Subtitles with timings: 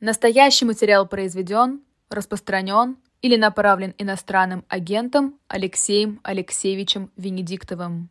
[0.00, 8.08] Настоящий материал произведен, распространен или направлен иностранным агентом Алексеем Алексеевичем Венедиктовым.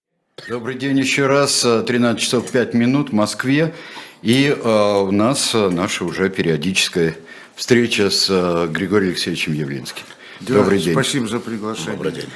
[0.47, 1.61] Добрый день еще раз.
[1.61, 3.73] 13 часов 5 минут в Москве.
[4.21, 7.15] И э, у нас наша уже периодическая
[7.55, 10.03] встреча с э, Григорием Алексеевичем Явлинским.
[10.41, 10.93] Да, Добрый день.
[10.93, 11.93] Спасибо за приглашение.
[11.93, 12.29] Добрый день.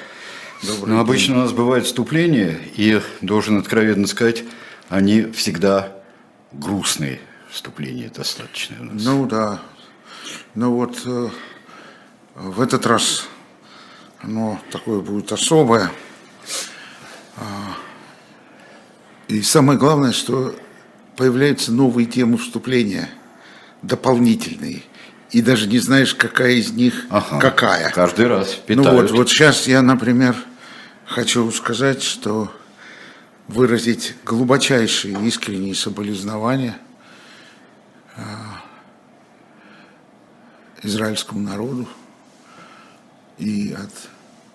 [0.64, 4.44] Добрый ну, обычно у нас бывают вступления, и должен откровенно сказать,
[4.90, 5.96] они всегда
[6.54, 7.20] грустные
[7.54, 9.04] вступления достаточно у нас.
[9.04, 9.62] Ну да.
[10.56, 11.30] Ну вот э,
[12.36, 13.28] в этот раз
[14.22, 15.92] оно такое будет особое.
[17.38, 17.76] А,
[19.28, 20.56] и самое главное, что
[21.16, 23.10] появляются новые темы вступления,
[23.84, 24.82] дополнительные.
[25.30, 27.92] И даже не знаешь, какая из них ага, какая.
[27.92, 28.92] Каждый раз питают.
[28.92, 30.36] Ну вот, вот сейчас я, например,
[31.06, 32.52] хочу сказать, что
[33.48, 36.78] выразить глубочайшие искренние соболезнования
[40.84, 41.88] израильскому народу
[43.38, 44.10] и от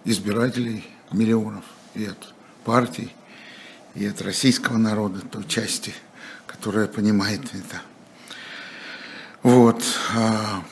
[0.05, 2.35] избирателей миллионов, и от
[2.65, 3.15] партий,
[3.95, 5.95] и от российского народа, той части,
[6.47, 7.83] которая понимает это.
[9.43, 9.83] Вот.
[10.15, 10.63] А,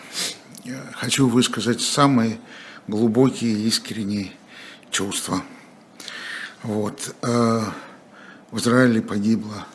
[0.92, 2.38] хочу высказать самые
[2.86, 4.32] глубокие искренние
[4.90, 5.42] чувства.
[6.62, 7.14] Вот.
[7.22, 7.72] А,
[8.50, 9.66] в Израиле погибло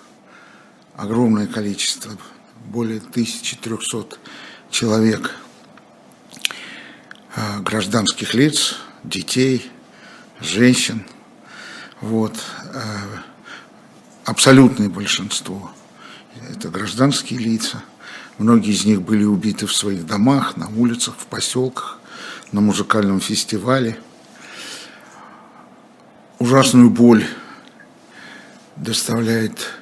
[0.95, 2.11] огромное количество,
[2.71, 4.17] более 1300
[4.69, 5.35] человек
[7.35, 9.69] а, гражданских лиц, детей,
[10.39, 11.05] женщин.
[11.99, 12.33] Вот.
[12.73, 13.23] А,
[14.23, 15.71] абсолютное большинство–
[16.49, 17.83] это гражданские лица.
[18.37, 21.99] Многие из них были убиты в своих домах, на улицах, в поселках,
[22.53, 23.99] на музыкальном фестивале.
[26.39, 27.25] Ужасную боль
[28.77, 29.80] доставляет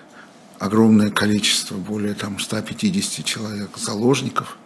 [0.60, 4.58] огромное количество, более там 150 человек заложников,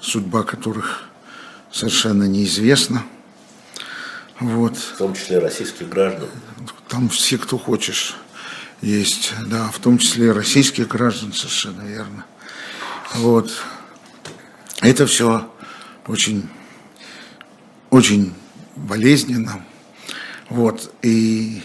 [0.00, 1.04] судьба которых
[1.70, 3.04] совершенно неизвестна.
[4.40, 4.76] Вот.
[4.76, 6.28] В том числе российских граждан.
[6.88, 8.16] Там все, кто хочешь,
[8.80, 12.24] есть, да, в том числе российских граждан, совершенно верно.
[13.14, 13.50] Вот.
[14.80, 15.50] Это все
[16.06, 16.48] очень,
[17.90, 18.34] очень
[18.74, 19.64] болезненно.
[20.48, 20.92] Вот.
[21.02, 21.62] И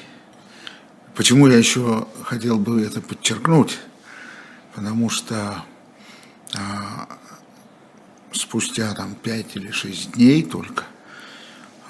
[1.21, 3.77] Почему я еще хотел бы это подчеркнуть?
[4.73, 5.63] Потому что
[6.55, 7.19] а,
[8.31, 10.83] спустя там пять или шесть дней только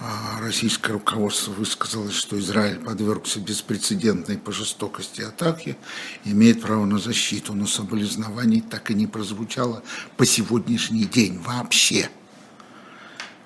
[0.02, 5.78] а, российское руководство высказалось, что Израиль подвергся беспрецедентной по жестокости атаке,
[6.26, 9.82] имеет право на защиту, но соболезнований так и не прозвучало
[10.18, 12.10] по сегодняшний день вообще.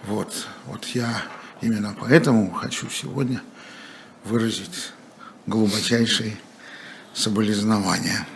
[0.08, 1.22] Вот, вот я
[1.62, 3.44] именно поэтому хочу сегодня
[4.24, 4.95] выразить
[5.48, 6.38] глубочайшие
[7.14, 8.28] соболезнования.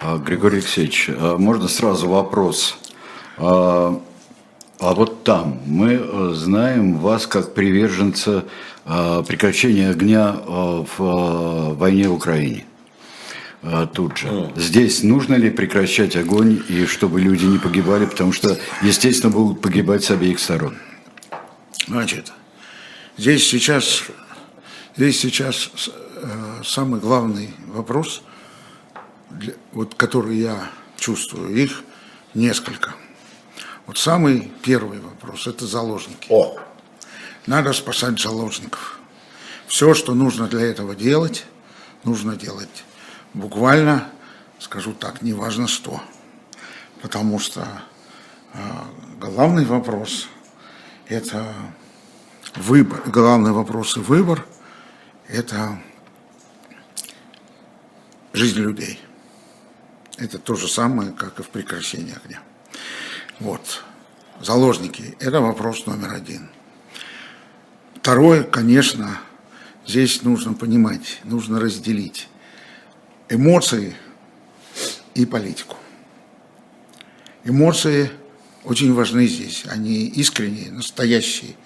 [0.00, 2.78] А, Григорий Алексеевич, а можно сразу вопрос?
[3.36, 4.00] А,
[4.78, 8.44] а вот там мы э, знаем вас как приверженца
[9.28, 12.64] прекращения огня в войне в Украине.
[13.92, 14.50] Тут же.
[14.56, 20.02] Здесь нужно ли прекращать огонь и чтобы люди не погибали, потому что, естественно, будут погибать
[20.02, 20.78] с обеих сторон?
[21.86, 22.32] Значит,
[23.18, 24.04] здесь сейчас,
[24.96, 25.70] здесь сейчас
[26.64, 28.22] самый главный вопрос,
[29.30, 31.82] для, вот, который я чувствую, их
[32.34, 32.94] несколько.
[33.86, 36.26] Вот самый первый вопрос– это заложники.
[36.28, 36.56] О.
[37.46, 38.98] Надо спасать заложников.
[39.66, 41.46] Все, что нужно для этого делать,
[42.04, 42.84] нужно делать
[43.34, 44.08] буквально,
[44.58, 46.00] скажу так, неважно что.
[47.02, 47.66] Потому что
[48.52, 48.58] э,
[49.20, 50.28] главный вопрос–
[51.08, 51.54] это
[52.56, 54.44] выбор, главный вопрос и выбор–
[55.28, 55.80] это
[58.32, 59.00] жизнь людей.
[60.18, 62.40] Это то же самое, как и в прекращении огня.
[63.38, 63.82] Вот.
[64.40, 66.50] Заложники– это вопрос номер один.
[67.96, 69.18] Второе, конечно,
[69.86, 72.28] здесь нужно понимать, нужно разделить
[73.28, 73.94] эмоции
[75.14, 75.76] и политику.
[77.44, 78.10] Эмоции
[78.64, 81.56] очень важны здесь, они искренние, настоящие.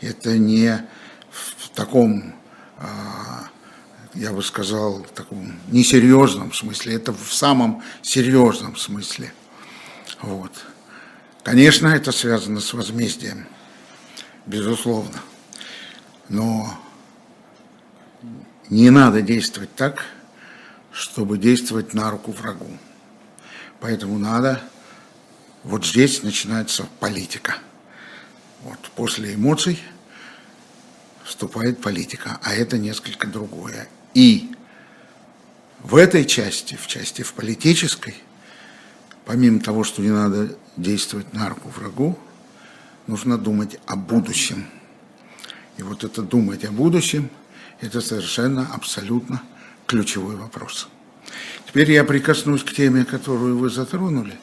[0.00, 0.86] Это не
[1.30, 2.34] в таком
[2.76, 3.48] а,
[4.14, 9.32] я бы сказал, таком несерьезном смысле, это в самом серьезном смысле.
[10.20, 10.52] Вот.
[11.42, 13.46] Конечно, это связано с возмездием,
[14.46, 15.18] безусловно.
[16.28, 16.78] Но
[18.68, 20.04] не надо действовать так,
[20.92, 22.78] чтобы действовать на руку врагу.
[23.80, 24.62] Поэтому надо,
[25.64, 27.56] вот здесь начинается политика.
[28.62, 29.80] Вот после эмоций
[31.24, 33.88] вступает политика, а это несколько другое.
[34.14, 34.52] И
[35.82, 38.14] в этой части, в части в политической,
[39.24, 42.18] помимо того, что не надо действовать на руку врагу,
[43.06, 44.66] нужно думать о будущем.
[45.78, 47.30] И вот это думать о будущем,
[47.80, 49.42] это совершенно, абсолютно
[49.86, 50.88] ключевой вопрос.
[51.66, 54.38] Теперь я прикоснусь к теме, которую вы затронули.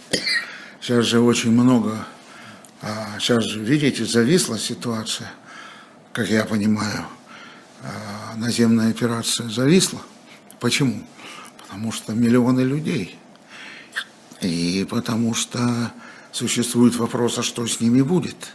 [0.81, 2.05] Сейчас же очень много,
[3.19, 5.31] сейчас а, же, видите, зависла ситуация,
[6.13, 7.05] как я понимаю,
[7.83, 7.87] а,
[8.39, 10.01] наземная операция зависла.
[10.59, 11.03] Почему?
[11.61, 13.17] Потому что миллионы людей.
[14.41, 15.91] И потому что
[16.31, 18.53] существует вопрос, а что с ними будет.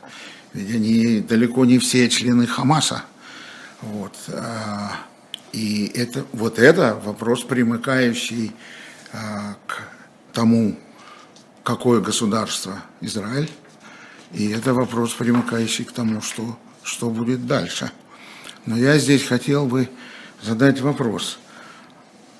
[0.52, 3.04] Ведь они далеко не все члены Хамаса.
[3.82, 4.14] Вот.
[4.28, 4.92] А,
[5.52, 8.52] и это, вот это вопрос, примыкающий
[9.12, 9.82] а, к
[10.32, 10.78] тому,
[11.62, 13.50] какое государство Израиль,
[14.32, 17.90] и это вопрос, примыкающий к тому, что, что будет дальше.
[18.66, 19.88] Но я здесь хотел бы
[20.42, 21.38] задать вопрос,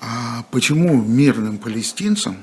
[0.01, 2.37] а почему мирным палестинцам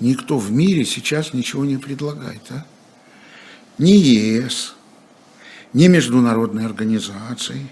[0.00, 2.42] никто в мире сейчас ничего не предлагает?
[2.50, 2.66] А?
[3.78, 4.74] Ни ЕС,
[5.72, 7.66] ни международные организации,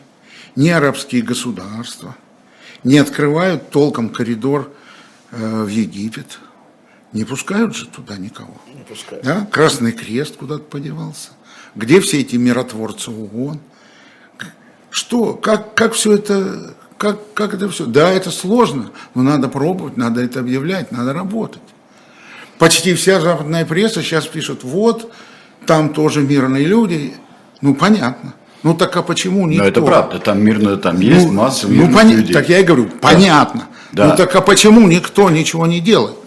[0.57, 2.17] ни арабские государства–
[2.85, 4.73] не открывают толком коридор
[5.31, 6.39] э, в Египет.
[7.13, 8.61] Не пускают же туда никого.
[8.75, 9.25] Не пускают.
[9.25, 9.47] Да?
[9.51, 11.31] Красный крест куда-то подевался.
[11.75, 13.61] Где все эти миротворцы ООН?
[14.93, 15.33] Что?
[15.33, 17.87] Как, как все это, как, как это все?
[17.87, 21.63] Да, это сложно, но надо пробовать, надо это объявлять, надо работать.
[22.59, 25.11] Почти вся западная пресса сейчас пишет, вот,
[25.67, 27.15] там тоже мирные люди.
[27.63, 28.35] Ну, понятно.
[28.63, 29.63] Ну так а почему никто?
[29.65, 32.15] Но это правда, там мирно, там есть ну, масса мирных ну, поня...
[32.15, 32.35] людей.
[32.35, 33.65] Так я и говорю, понятно.
[33.93, 34.09] Да.
[34.09, 36.19] Ну так а почему никто ничего не делает?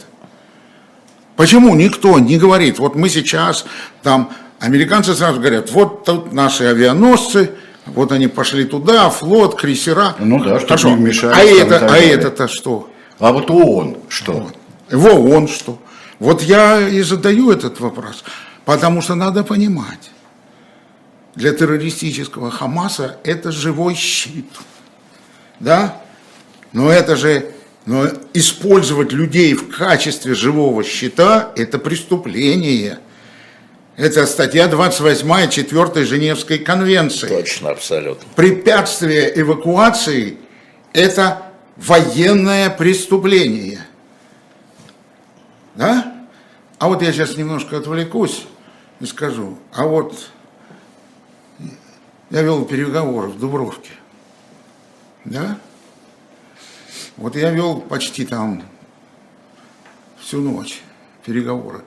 [1.36, 3.66] Почему никто не говорит, вот мы сейчас
[4.02, 7.52] там, американцы сразу говорят, вот тут наши авианосцы,
[7.86, 10.16] вот они пошли туда, флот, крейсера.
[10.20, 10.96] Ну да, что Хорошо.
[10.96, 11.36] мешать.
[11.36, 12.90] А это, а это-то что?
[13.20, 14.34] А вот ООН что?
[14.34, 14.56] Вот.
[14.92, 15.80] В ООН что?
[16.20, 18.24] Вот я и задаю этот вопрос,
[18.66, 20.12] потому что надо понимать
[21.36, 24.46] для террористического Хамаса это живой щит.
[25.60, 26.02] Да?
[26.72, 27.52] Но это же,
[27.86, 33.00] но использовать людей в качестве живого щита– это преступление.
[33.98, 37.28] Это статья 28 4 Женевской конвенции.
[37.28, 38.28] Точно, абсолютно.
[38.36, 40.38] Препятствие эвакуации–
[40.94, 41.44] это
[41.78, 43.86] военное преступление.
[45.76, 46.28] Да?
[46.78, 48.46] А вот я сейчас немножко отвлекусь
[49.00, 50.30] и скажу, а вот
[52.30, 53.92] я вел переговоры в Дубровке.
[55.24, 55.58] Да?
[57.16, 58.62] Вот я вел почти там
[60.20, 60.82] всю ночь
[61.26, 61.86] переговоры.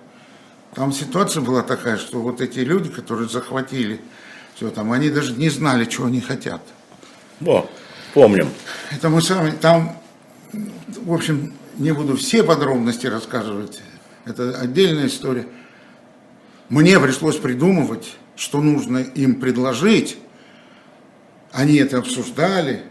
[0.79, 4.01] Там ситуация была такая, что вот эти люди, которые захватили
[4.55, 6.63] все там, они даже не знали, чего они хотят.
[7.45, 7.69] О,
[8.15, 8.49] помним.
[8.93, 10.01] Это мы сами, там,
[10.53, 13.83] в общем, не буду все подробности рассказывать,
[14.25, 15.49] это отдельная история.
[16.69, 20.17] Мне пришлось придумывать, что нужно им предложить,
[21.51, 22.85] они это обсуждали,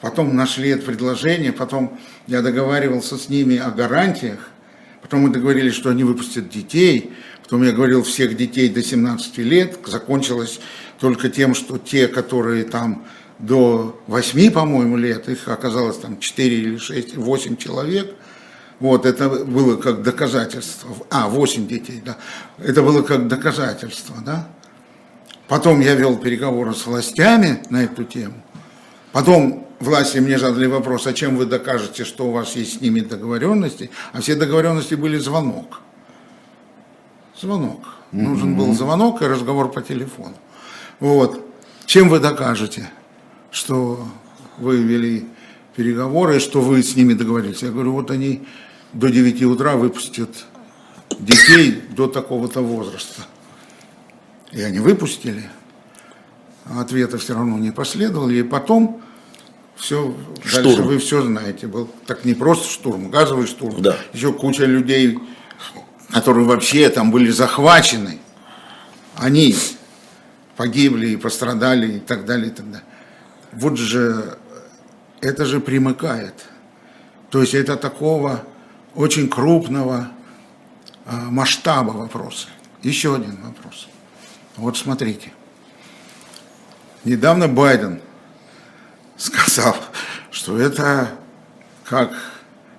[0.00, 1.96] потом нашли это предложение, потом
[2.26, 4.50] я договаривался с ними о гарантиях,
[5.04, 7.12] потом мы договорились, что они выпустят детей,
[7.44, 10.58] потом я говорил всех детей до 17 лет, закончилось
[10.98, 13.04] только тем, что те, которые там
[13.38, 18.14] до 8, по-моему, лет, их оказалось там 4 или 6, 8 человек,
[18.80, 22.16] вот, это было как доказательство, а, 8 детей, да,
[22.58, 24.48] это было как доказательство, да,
[25.48, 28.34] Потом я вел переговоры с властями на эту тему.
[29.12, 33.00] Потом власти мне задали вопрос, а чем вы докажете, что у вас есть с ними
[33.00, 33.90] договоренности?
[34.12, 35.80] А все договоренности были звонок.
[37.40, 37.80] Звонок.
[38.12, 38.22] Mm-hmm.
[38.22, 40.34] Нужен был звонок и разговор по телефону.
[41.00, 41.44] Вот.
[41.86, 42.88] Чем вы докажете,
[43.50, 44.06] что
[44.58, 45.28] вы вели
[45.76, 47.62] переговоры, что вы с ними договорились?
[47.62, 48.46] Я говорю, вот они
[48.92, 50.46] до 9 утра выпустят
[51.18, 53.22] детей до такого-то возраста.
[54.52, 55.44] И они выпустили.
[56.64, 58.30] Ответа все равно не последовало.
[58.30, 59.02] И потом
[59.76, 60.14] все,
[60.44, 60.64] штурм.
[60.64, 61.66] дальше вы все знаете.
[61.66, 63.82] Был так не просто штурм, газовый штурм.
[63.82, 63.96] Да.
[64.12, 65.18] Еще куча людей,
[66.10, 68.18] которые вообще там были захвачены.
[69.16, 69.54] Они
[70.56, 72.86] погибли и пострадали и так далее, и так далее.
[73.52, 74.38] Вот же,
[75.20, 76.34] это же примыкает.
[77.30, 78.44] То есть это такого
[78.94, 80.10] очень крупного
[81.06, 82.48] а, масштаба вопроса.
[82.82, 83.88] Еще один вопрос.
[84.56, 85.32] Вот смотрите.
[87.04, 88.00] Недавно Байден
[89.16, 89.76] сказал,
[90.30, 91.10] что это
[91.84, 92.12] как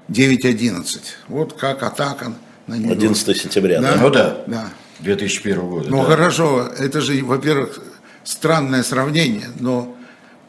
[0.09, 0.99] 9.11.
[1.27, 2.33] Вот как атака
[2.67, 2.91] на него.
[2.91, 3.95] 11 сентября, да?
[3.95, 4.69] Ну да, да.
[4.99, 5.89] 2001 года.
[5.89, 6.09] Ну да.
[6.09, 7.79] хорошо, это же, во-первых,
[8.23, 9.95] странное сравнение, но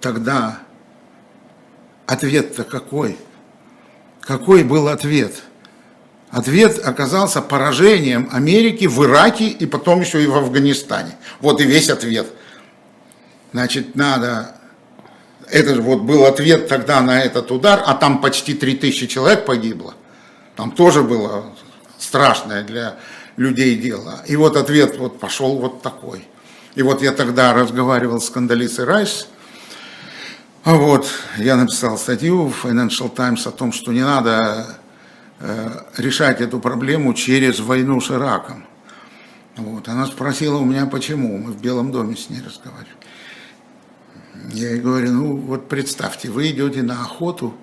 [0.01, 0.59] тогда
[2.07, 3.17] ответ-то какой?
[4.21, 5.43] Какой был ответ?
[6.31, 11.13] Ответ оказался поражением Америки в Ираке и потом еще и в Афганистане.
[11.41, 12.27] Вот и весь ответ.
[13.53, 14.56] Значит, надо...
[15.51, 19.95] Это же вот был ответ тогда на этот удар, а там почти 3000 человек погибло.
[20.57, 21.47] Там тоже было
[21.99, 22.97] страшное для
[23.37, 24.23] людей дело.
[24.27, 26.27] И вот ответ вот пошел вот такой.
[26.75, 29.29] И вот я тогда разговаривал с Кандалисой Райс,
[30.65, 34.67] а вот я написал статью в Financial Times о том, что не надо
[35.39, 38.67] э, решать эту проблему через войну с Ираком.
[39.57, 39.89] Вот.
[39.89, 41.39] Она спросила у меня, почему.
[41.39, 42.91] Мы в Белом доме с ней разговаривали.
[44.53, 47.55] Я ей говорю, ну вот представьте, вы идете на охоту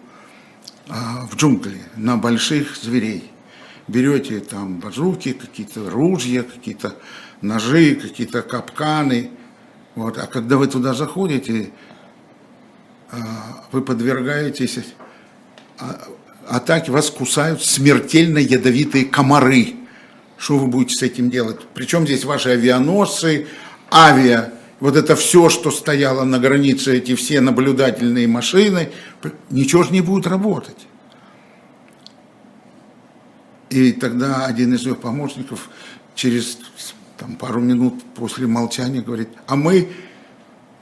[0.89, 3.31] а, в джунгли на больших зверей.
[3.87, 6.95] Берете там базуки, какие-то ружья, какие-то
[7.41, 9.31] ножи, какие-то капканы.
[9.95, 10.17] Вот.
[10.17, 11.71] А когда вы туда заходите,
[13.11, 14.79] а, вы подвергаетесь
[15.79, 16.01] а,
[16.49, 19.75] атаке, вас кусают смертельно ядовитые комары.
[20.37, 21.61] Что вы будете с этим делать?
[21.73, 23.47] Причем здесь ваши авианосцы,
[23.89, 24.51] авиа,
[24.83, 28.91] вот это все, что стояло на границе, эти все наблюдательные машины,
[29.49, 30.87] ничего же не будет работать.
[33.69, 35.69] И тогда один из ее помощников
[36.15, 36.57] через
[37.17, 39.87] там, пару минут после молчания говорит, а мы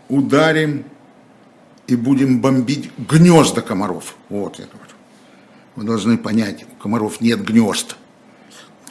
[0.09, 0.83] ударим
[1.85, 4.15] и будем бомбить гнезда комаров.
[4.29, 4.95] Вот я говорю.
[5.75, 7.95] Вы должны понять, у комаров нет гнезд.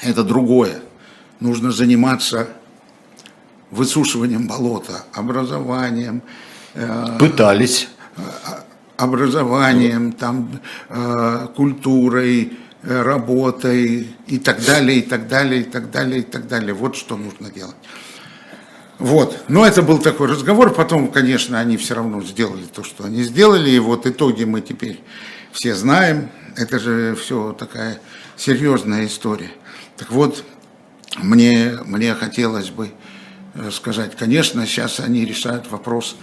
[0.03, 0.83] Это другое.
[1.41, 2.60] Нужно заниматься
[3.71, 6.23] высушиванием болота, образованием.
[6.75, 7.89] Э, Пытались.
[8.97, 16.21] Образованием, там, э, культурой, э, работой и так далее, и так далее, и так далее,
[16.21, 16.75] и так далее.
[16.75, 17.77] Вот что нужно делать.
[18.99, 19.45] Вот.
[19.49, 20.75] Но это был такой разговор.
[20.75, 23.71] Потом, конечно, они все равно сделали то, что они сделали.
[23.71, 25.01] И вот итоги мы теперь
[25.53, 26.29] все знаем.
[26.57, 27.99] Это же все такая
[28.37, 29.51] серьезная история.
[29.97, 30.45] Так вот,
[31.23, 32.91] мне, мне хотелось бы э,
[33.71, 36.17] сказать, конечно, сейчас они решают вопрос,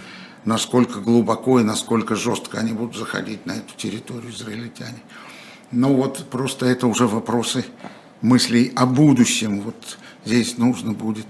[0.46, 5.00] насколько глубоко и насколько жестко они будут заходить на эту территорию израильтяне.
[5.72, 7.66] Но вот просто это уже вопросы
[8.22, 9.62] мыслей о будущем.
[9.62, 11.28] Вот здесь нужно будет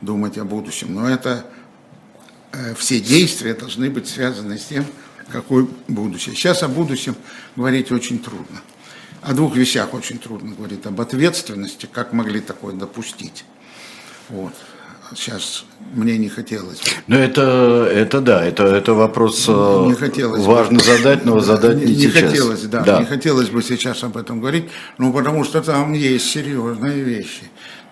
[0.00, 0.94] думать о будущем.
[0.94, 1.44] Но это
[2.52, 4.86] э, все действия должны быть связаны с тем,
[5.30, 6.34] какое будущее.
[6.34, 7.16] Сейчас о будущем
[7.56, 8.60] говорить очень трудно.
[9.20, 10.84] О двух вещах очень трудно говорить.
[10.86, 13.44] Об ответственности, как могли такое допустить.
[14.28, 14.54] Вот.
[15.14, 16.82] Сейчас мне не хотелось.
[17.06, 20.84] Ну, это, это да, это, это вопрос не э, хотелось важно бы.
[20.84, 22.30] задать, но задать не, не, не сейчас.
[22.30, 26.30] хотелось, да, да, не хотелось бы сейчас об этом говорить, ну, потому что там есть
[26.30, 27.44] серьезные вещи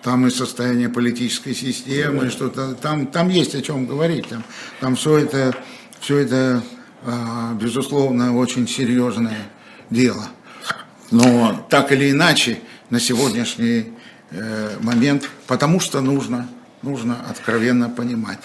[0.03, 4.43] там и состояние политической системы, что-то там, там есть о чем говорить, там,
[4.81, 5.55] там все это,
[6.01, 6.61] все это,
[7.05, 9.49] а, безусловно, очень серьезное
[9.89, 10.27] дело.
[11.09, 13.93] Но так или иначе, на сегодняшний
[14.31, 16.49] э, момент, потому что нужно,
[16.83, 18.39] нужно откровенно понимать,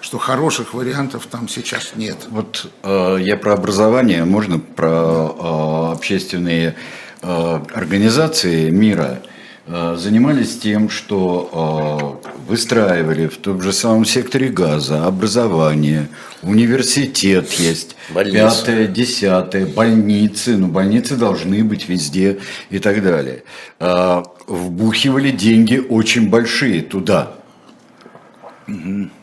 [0.00, 2.26] что хороших вариантов там сейчас нет.
[2.28, 6.74] Вот э, я про образование, можно про э, общественные
[7.22, 9.22] э, организации мира–
[9.66, 16.08] Э, занимались тем, что э, выстраивали в том же самом секторе газа образование,
[16.42, 18.66] университет есть, Больница.
[18.66, 23.42] пятое, десятое, больницы, ну больницы должны быть везде и так далее.
[23.80, 27.32] Э, вбухивали деньги очень большие туда.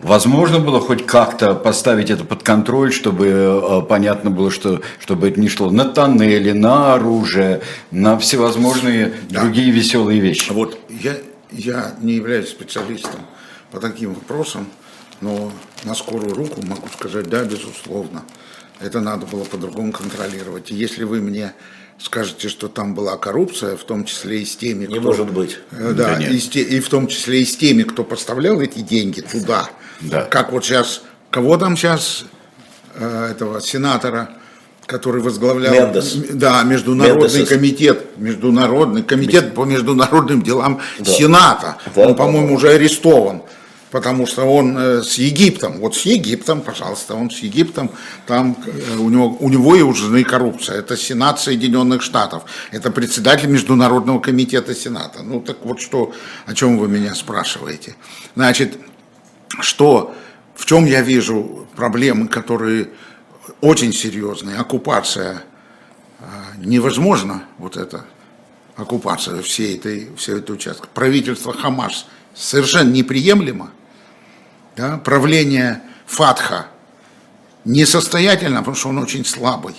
[0.01, 5.39] Возможно было хоть как-то поставить это под контроль, чтобы э, понятно было, что чтобы это
[5.39, 9.41] не шло на тоннели, на оружие, на всевозможные да.
[9.41, 10.51] другие веселые вещи.
[10.51, 11.15] Вот я,
[11.51, 13.21] я не являюсь специалистом
[13.71, 14.67] по таким вопросам,
[15.21, 15.51] но
[15.85, 18.23] на скорую руку могу сказать, да, безусловно,
[18.79, 20.71] это надо было по-другому контролировать.
[20.71, 21.53] И если вы мне
[22.03, 25.01] скажете, что там была коррупция, в том числе и с теми, Не кто...
[25.01, 25.59] может быть.
[25.71, 28.79] Э, да, да и, те, и в том числе и с теми, кто поставлял эти
[28.79, 29.69] деньги туда.
[30.01, 30.23] Да.
[30.23, 32.25] Как вот сейчас, кого там сейчас,
[32.95, 34.31] э, этого сенатора,
[34.85, 35.73] который возглавлял...
[35.73, 36.15] Мендес.
[36.31, 37.49] Да, Международный Мендес.
[37.49, 41.11] комитет, Международный комитет по международным делам да.
[41.11, 41.77] Сената.
[41.95, 42.53] Да, Он, по-моему, да.
[42.55, 43.43] уже арестован
[43.91, 47.91] потому что он э, с Египтом, вот с Египтом, пожалуйста, он с Египтом,
[48.25, 52.89] там э, у него, у него и у жены коррупция, это Сенат Соединенных Штатов, это
[52.89, 55.21] председатель Международного комитета Сената.
[55.23, 56.13] Ну так вот что,
[56.45, 57.95] о чем вы меня спрашиваете.
[58.35, 58.77] Значит,
[59.59, 60.15] что,
[60.55, 62.89] в чем я вижу проблемы, которые
[63.59, 65.43] очень серьезные, оккупация,
[66.19, 66.23] э,
[66.57, 68.05] невозможно вот это,
[68.77, 70.87] оккупация всей этой, всей этой участка.
[70.93, 73.71] Правительство Хамас совершенно неприемлемо,
[74.75, 76.67] да, правление Фатха
[77.65, 79.75] несостоятельно, потому что он очень слабый.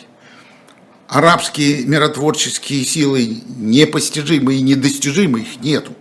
[1.09, 5.93] арабские миротворческие силы непостижимы и недостижимы, их нету.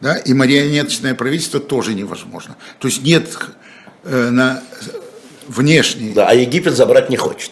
[0.00, 0.16] Да?
[0.16, 2.56] И марионеточное правительство тоже невозможно.
[2.78, 3.28] То есть нет
[4.04, 4.62] э, на
[5.48, 6.12] внешней...
[6.12, 7.50] Да, а Египет забрать не хочет.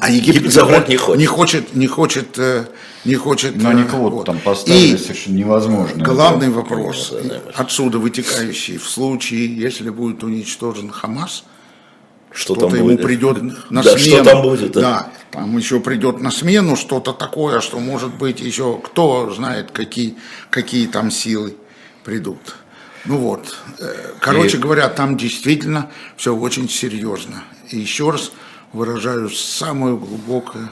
[0.00, 1.18] А Египет, Египет забрать не хочет.
[1.20, 2.66] Не хочет, не хочет, э,
[3.04, 3.56] не хочет.
[3.56, 4.26] Но они э, вот.
[4.26, 6.02] там поставили И совершенно невозможно.
[6.04, 7.50] главный вопрос, Да, да, да.
[7.54, 11.44] отсюда вытекающий, в случае, если будет уничтожен Хамас,
[12.32, 13.02] Что там ему будет?
[13.02, 14.16] придет на Да, смену.
[14.16, 14.80] что там будет, да?
[14.80, 20.16] Да, там еще придет на смену что-то такое, что может быть еще, кто знает, какие,
[20.50, 21.54] какие там силы
[22.04, 22.56] придут.
[23.04, 27.44] Ну вот, э, короче И- говоря, там действительно все очень серьезно.
[27.70, 28.32] И еще раз
[28.72, 30.70] выражаю самое глубокое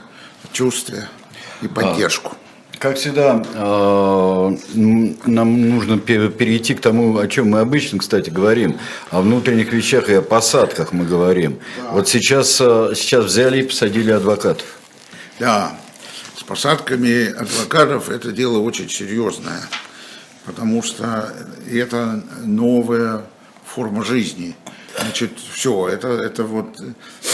[0.52, 0.96] чувство
[1.60, 2.32] и поддержку.
[2.78, 8.76] Как всегда, м, нам нужно пе- перейти к тому, о чем мы обычно, кстати, говорим.
[9.10, 11.58] О внутренних вещах и о посадках мы говорим.
[11.92, 14.66] Вот сейчас, э, сейчас взяли и посадили адвокатов.
[15.38, 15.78] Да,
[16.36, 19.62] с посадками адвокатов это дело очень серьезное,
[20.44, 21.32] потому что
[21.70, 23.22] это новая
[23.64, 24.54] форма жизни.
[24.98, 26.78] Значит, все, это, это вот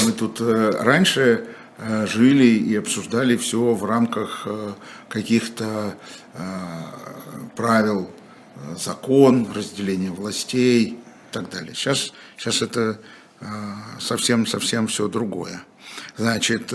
[0.04, 1.46] мы тут э, раньше
[1.78, 4.72] э, жили и обсуждали все в рамках э,
[5.08, 5.94] каких-то
[7.56, 8.08] правил,
[8.76, 10.98] закон, разделение властей и
[11.32, 11.74] так далее.
[11.74, 13.00] Сейчас, сейчас это
[13.98, 15.62] совсем-совсем все другое.
[16.16, 16.72] Значит,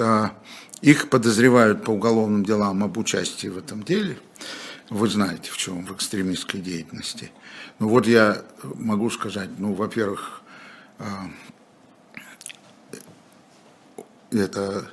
[0.82, 4.18] их подозревают по уголовным делам об участии в этом деле.
[4.90, 7.32] Вы знаете, в чем, в экстремистской деятельности.
[7.80, 8.44] Ну вот я
[8.76, 10.42] могу сказать, ну, во-первых,
[11.00, 11.06] э,
[14.32, 14.92] это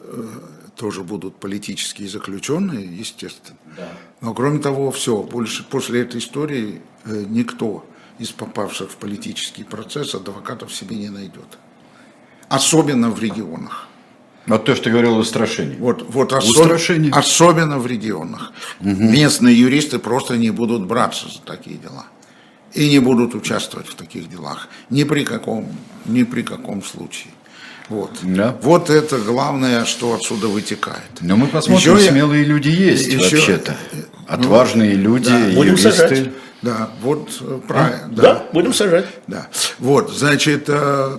[0.00, 0.28] э,
[0.76, 3.58] тоже будут политические заключенные, естественно.
[4.20, 7.84] Но кроме того, все, больше после этой истории э, никто
[8.18, 11.58] из попавших в политический процесс адвокатов себе не найдет.
[12.48, 13.88] Особенно в регионах.
[14.46, 15.76] Вот то, что ты говорил о устрашении.
[15.76, 17.10] Вот, вот Устрашение.
[17.12, 18.52] осо- особенно в регионах.
[18.80, 22.06] Местные юристы просто не будут браться за такие дела.
[22.74, 24.68] И не будут участвовать в таких делах.
[24.90, 25.66] Ни при каком,
[26.04, 27.32] ни при каком случае.
[27.88, 28.10] Вот.
[28.22, 28.56] Да.
[28.62, 31.02] вот это главное, что отсюда вытекает.
[31.20, 33.76] Но мы посмотрим, Еще я- смелые люди есть еще- вообще-то.
[34.26, 35.54] Отважные люди, да.
[35.54, 35.92] Будем юристы.
[35.92, 36.30] сажать.
[36.62, 38.08] Да, вот э, правильно.
[38.10, 39.06] Да, будем сажать.
[39.28, 39.46] Да.
[39.78, 41.18] Вот, значит, э,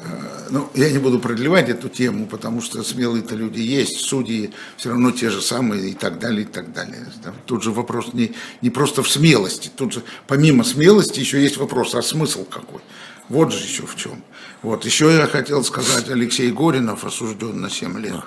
[0.00, 0.04] э,
[0.52, 5.10] ну, я не буду продлевать эту тему, потому что смелые-то люди есть, судьи все равно
[5.10, 7.06] те же самые и так далее, и так далее.
[7.24, 11.56] Да, Тут же вопрос не, не просто в смелости, тут же помимо смелости еще есть
[11.56, 12.82] вопрос, а смысл какой?
[13.30, 14.22] Вот же еще в чем.
[14.60, 18.20] Вот, еще я хотел сказать, Алексей Горинов осужден на 7 лет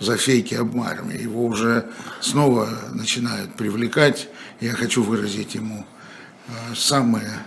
[0.00, 1.22] за фейки об армии.
[1.22, 1.86] Его уже
[2.20, 4.28] снова начинают привлекать.
[4.60, 5.86] Я хочу выразить ему
[6.46, 7.38] э, самые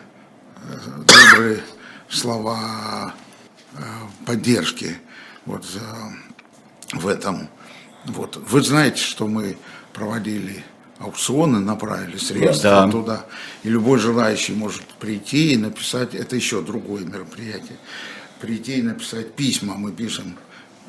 [0.55, 1.59] э, добрые
[2.09, 3.13] слова
[4.25, 4.97] поддержки
[5.45, 7.49] вот, э, в этом.
[8.05, 8.37] Вот.
[8.37, 9.57] Вы знаете, что мы
[9.93, 10.63] проводили
[10.99, 12.91] аукционы, направили средства Да.
[12.91, 13.25] туда,
[13.63, 17.77] и любой желающий может прийти и написать, это еще другое мероприятие,
[18.39, 20.37] прийти и написать письма, мы пишем,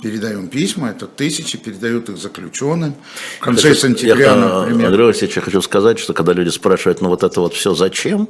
[0.02, 2.94] передаем письма, это тысячи, передают их заключенным.
[3.38, 7.00] В конце Я, сентября, э, например, Андрей Васильевич, я хочу сказать, что когда люди спрашивают,
[7.00, 8.28] ну вот это вот все зачем,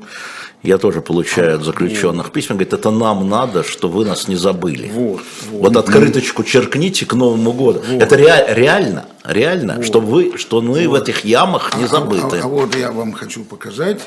[0.63, 4.89] я тоже получаю от заключенных письма, говорит, это нам надо, что вы нас не забыли.
[4.93, 5.61] Вот, вот.
[5.61, 7.83] Вот открыточку черкните к Новому году.
[7.99, 12.39] Это rea- реально, реально, что вы, что мы в этих ямах не А- забыты.
[12.39, 14.01] А, а вот я вам хочу показать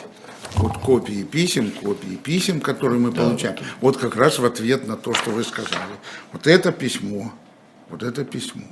[0.56, 3.58] вот копии писем, копии писем, которые мы получаем.
[3.82, 5.94] Вот как раз в ответ на то, что вы сказали.
[6.34, 7.32] Вот это письмо,
[7.90, 8.66] вот это письмо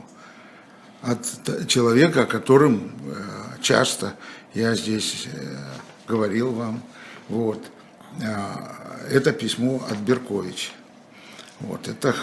[1.01, 4.15] от человека, о котором э, часто
[4.54, 5.58] я здесь э,
[6.08, 6.82] говорил вам.
[7.30, 7.63] Вот.
[8.23, 10.71] А, Это письмо от Берковича.
[11.62, 12.13] Вот, это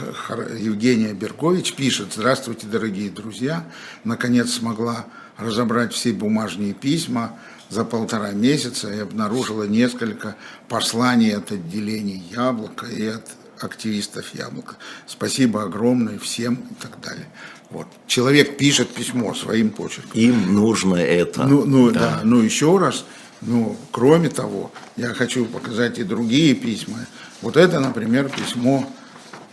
[0.58, 3.64] Евгения Беркович пишет, здравствуйте, дорогие друзья,
[4.04, 5.06] наконец смогла
[5.38, 7.38] разобрать все бумажные письма
[7.70, 10.36] за полтора месяца и обнаружила несколько
[10.68, 13.30] посланий от отделений Яблока и от
[13.64, 14.76] активистов Яблока.
[15.06, 17.26] Спасибо огромное всем и так далее.
[17.70, 17.86] Вот.
[18.06, 20.12] Человек пишет письмо своим почерком.
[20.12, 21.44] Им нужно это.
[21.44, 22.20] Ну, ну да.
[22.22, 23.04] ну еще раз,
[23.40, 26.98] ну, кроме того, я хочу показать и другие письма.
[27.40, 28.88] Вот это, например, письмо,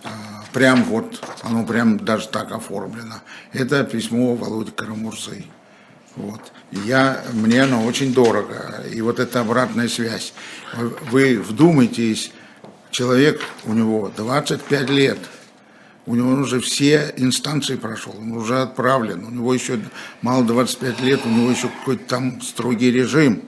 [0.04, 3.22] а, прям вот, оно прям даже так оформлено.
[3.54, 5.46] Это письмо Володи Карамурзы.
[6.16, 6.42] Вот.
[6.72, 8.84] Я, мне оно очень дорого.
[8.94, 10.34] И вот эта обратная связь.
[11.10, 12.32] Вы вдумайтесь,
[12.92, 15.20] человек, у него 25 лет,
[16.06, 19.80] у него уже все инстанции прошел, он уже отправлен, у него еще
[20.22, 23.44] мало 25 лет, у него еще какой-то там строгий режим.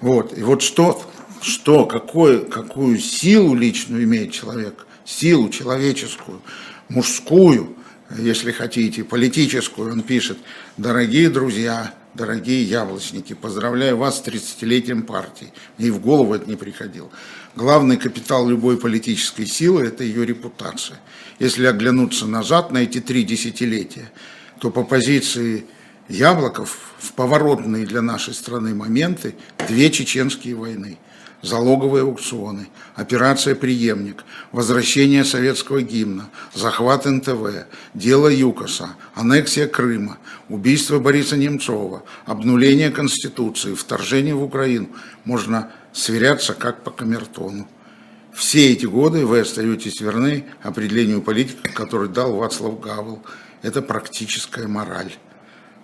[0.00, 0.36] Вот.
[0.36, 1.02] И вот что,
[1.42, 6.40] что какой, какую силу личную имеет человек, силу человеческую,
[6.88, 7.76] мужскую,
[8.16, 9.92] если хотите, политическую.
[9.92, 10.38] Он пишет,
[10.76, 15.52] дорогие друзья, дорогие яблочники, поздравляю вас с 30-летием партии.
[15.78, 17.10] Мне и в голову это не приходило.
[17.56, 20.98] Главный капитал любой политической силы– это ее репутация.
[21.38, 24.10] Если оглянуться назад на эти три десятилетия,
[24.58, 25.66] то по позиции
[26.08, 29.36] Яблоков в поворотные для нашей страны моменты
[29.68, 30.98] две чеченские войны–
[31.44, 41.36] залоговые аукционы, операция «Приемник», возвращение советского гимна, захват НТВ, дело ЮКОСа, аннексия Крыма, убийство Бориса
[41.36, 44.88] Немцова, обнуление Конституции, вторжение в Украину.
[45.24, 47.66] Можно сверяться как по камертону.
[48.34, 53.22] Все эти годы вы остаетесь верны определению политика, который дал Вацлав Гавел.
[53.62, 55.12] Это практическая мораль.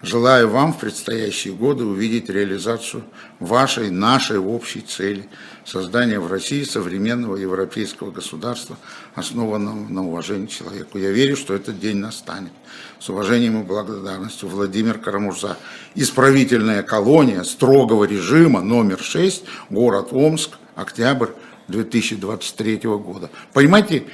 [0.03, 3.05] Желаю вам в предстоящие годы увидеть реализацию
[3.39, 5.29] вашей, нашей общей цели–
[5.65, 8.77] создания в России современного европейского государства,
[9.15, 10.99] основанного на уважении к человеку.
[10.99, 12.53] Я верю, что этот день настанет.
[13.01, 15.57] С уважением и благодарностью Владимир Карамурза.
[15.95, 21.29] Исправительная колония строгого режима номер 6, город Омск, октябрь
[21.69, 23.31] 2023 года.
[23.55, 24.05] Понимаете,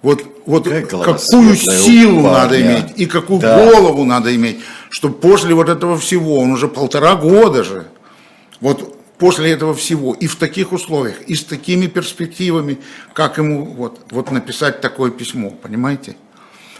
[0.00, 3.62] вот, вот какую силу надо иметь и какую да.
[3.70, 7.86] голову надо иметь, чтобы после вот этого всего, он уже полтора года же,
[8.62, 12.78] вот после этого всего, и в таких условиях, и с такими перспективами,
[13.12, 16.16] как ему вот, вот написать такое письмо, понимаете?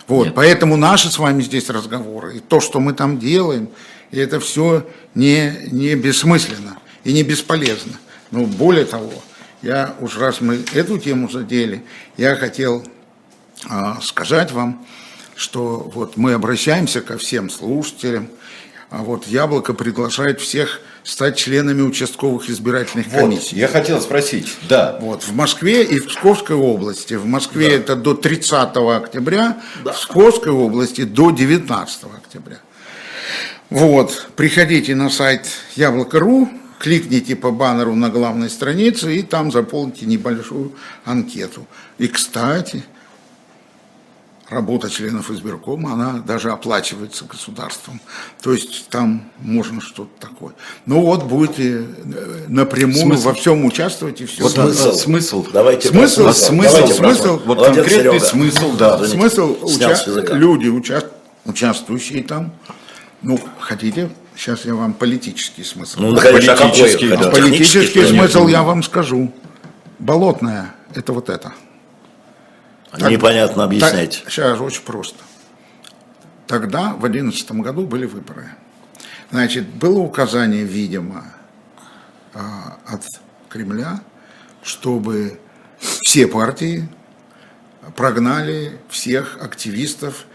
[0.06, 0.34] Вот, Нет.
[0.34, 3.68] поэтому наши с вами здесь разговоры, и то, что мы там делаем,
[4.10, 7.92] и это все не, не бессмысленно и не бесполезно.
[8.30, 9.12] Но более того,
[9.62, 11.84] я уж раз мы эту тему задели,
[12.16, 12.84] я хотел
[13.68, 14.84] а, сказать вам,
[15.36, 18.28] что вот мы обращаемся ко всем слушателям,
[18.90, 23.56] а вот Яблоко приглашает всех стать членами участковых избирательных вот, комиссий.
[23.56, 24.98] Я хотел спросить, да.
[25.00, 27.14] Вот, в Москве и в Псковской области.
[27.14, 27.74] В Москве да.
[27.76, 29.92] это до 30 октября, да.
[29.92, 32.58] в Псковской области до 19 октября.
[33.70, 40.72] Вот, приходите на сайт яблоко.ру, кликните по баннеру на главной странице и там заполните небольшую
[41.04, 41.66] анкету.
[41.98, 42.82] И, кстати,
[44.48, 48.00] работа членов избиркома, она даже оплачивается государством.
[48.42, 50.54] То есть там можно что-то такое.
[50.86, 53.26] Ну вот будете э, напрямую смысл.
[53.28, 54.42] во всем участвовать и все.
[54.42, 54.92] Вот смысл.
[54.92, 55.46] смысл.
[55.52, 57.40] Давайте смысл, смысл, смысл, Давайте смысл.
[57.44, 58.26] Вот Молодец, конкретный Серега.
[58.26, 59.06] смысл, да.
[59.06, 61.10] Смысл, уча- люди, уча-
[61.44, 62.52] участвующие там,
[63.22, 66.00] ну, хотите, сейчас я вам политический смысл.
[66.00, 67.30] Ну, конечно, политический, да.
[67.30, 69.32] политический смысл я вам скажу.
[69.98, 71.52] Болотная– это вот это–
[72.98, 74.22] так, Непонятно объяснять.
[74.22, 75.18] Так, сейчас очень просто.
[76.46, 78.48] Тогда, в 2011 году, были выборы.
[79.30, 81.24] Значит, было указание, видимо,
[82.34, 83.02] а, от
[83.48, 84.00] Кремля,
[84.62, 85.40] чтобы
[86.02, 86.88] все партии
[87.96, 90.26] прогнали всех активистов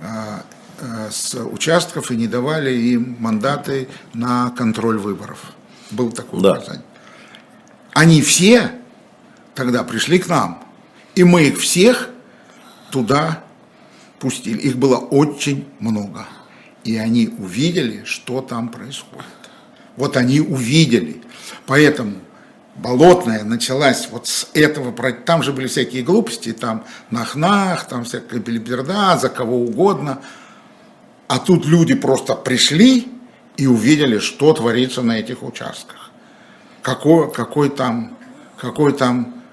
[0.00, 0.44] а,
[0.80, 5.52] а, с участков и не давали им мандаты на контроль выборов.
[5.90, 6.52] Было такое да.
[6.52, 6.84] указание.
[7.92, 8.72] Они все
[9.54, 10.64] тогда пришли к нам
[11.14, 12.10] и мы их всех
[12.90, 13.44] туда
[14.18, 14.58] пустили.
[14.58, 16.26] Их было очень много.
[16.84, 19.24] И они увидели, что там происходит.
[19.96, 21.22] Вот они увидели.
[21.66, 22.14] Поэтому
[22.76, 29.16] Болотная началась вот с этого, там же были всякие глупости, там нахнах, там всякая белиберда,
[29.16, 30.20] за кого угодно.
[31.28, 33.08] А тут люди просто пришли
[33.56, 36.10] и увидели, что творится на этих участках.
[36.82, 38.18] Какой, какой там,
[38.60, 39.43] какой там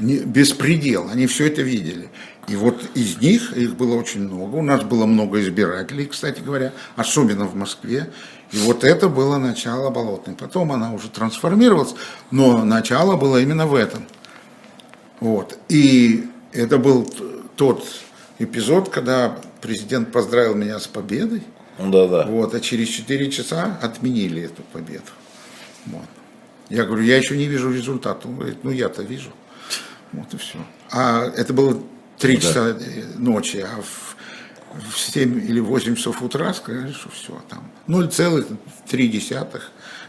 [0.00, 2.08] беспредел, они все это видели.
[2.48, 6.72] И вот из них, их было очень много, у нас было много избирателей, кстати говоря,
[6.94, 8.10] особенно в Москве.
[8.52, 10.34] И вот это было начало Болотной.
[10.34, 11.94] Потом она уже трансформировалась,
[12.30, 14.06] но начало было именно в этом.
[15.18, 15.58] Вот.
[15.68, 17.10] И это был
[17.56, 17.84] тот
[18.38, 21.42] эпизод, когда президент поздравил меня с победой.
[21.78, 22.26] Да, да.
[22.26, 25.02] Вот, а через 4 часа отменили эту победу.
[25.86, 26.06] Вот.
[26.68, 28.26] Я говорю, я еще не вижу результата.
[28.28, 29.30] Он говорит, ну я-то вижу.
[30.12, 30.58] Вот и все.
[30.90, 31.82] А это было
[32.18, 32.84] 3 ну, часа да.
[33.16, 34.16] ночи, а в,
[34.90, 39.62] в 7 или 8 часов утра сказали, что все, там 0,3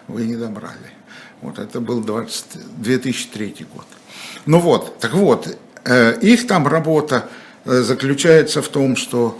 [0.08, 0.92] вы не добрали.
[1.42, 3.86] Вот это был 20, 2003 год.
[4.46, 7.30] Ну вот, так вот, э, их там работа
[7.66, 9.40] э, заключается в том, что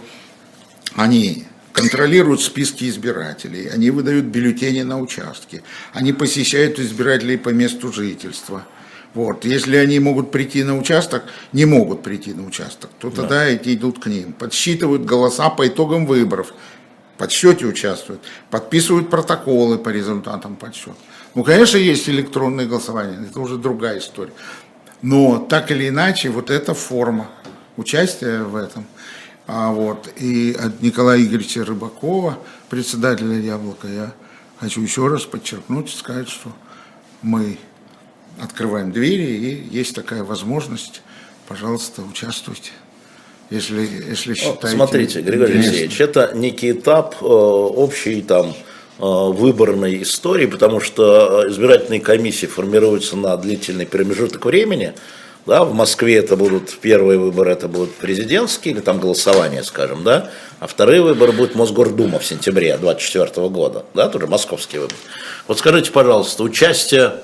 [0.94, 1.47] они
[1.80, 5.62] контролируют списки избирателей, они выдают бюллетени на участке,
[5.92, 8.66] они посещают избирателей по месту жительства–
[9.14, 9.44] вот.
[9.44, 13.46] Если они могут прийти на участок, не могут прийти на участок, то тогда да.
[13.46, 14.32] эти идут к ним.
[14.32, 16.52] Подсчитывают голоса по итогам выборов,
[17.16, 20.96] подсчете участвуют, подписывают протоколы по результатам подсчета.
[21.34, 24.32] Ну, конечно, есть электронное голосование, это уже другая история.
[25.02, 27.28] Но так или иначе, вот эта форма
[27.76, 28.86] участия в этом.
[29.48, 34.12] А вот, и от Николая Игоревича Рыбакова, председателя «Яблока», я
[34.60, 36.52] хочу еще раз подчеркнуть сказать, что
[37.22, 37.56] мы
[38.38, 41.00] открываем двери, и есть такая возможность,
[41.48, 42.72] пожалуйста, участвуйте.
[43.48, 44.76] Если, если считаете...
[44.76, 45.70] Смотрите, Григорий интересным.
[45.70, 48.52] Алексеевич, это некий этап э, общей там э,
[48.98, 54.92] выборной истории, потому что э, избирательные комиссии формируются на длительный промежуток времени.
[55.48, 60.30] Да, в Москве это будут первые выборы, это будут президентские или там голосование, скажем, да,
[60.60, 64.94] а вторые выборы будут Мосгордума в сентябре 2024 года, да, тоже московский выбор.
[65.46, 67.14] Вот скажите, пожалуйста, участие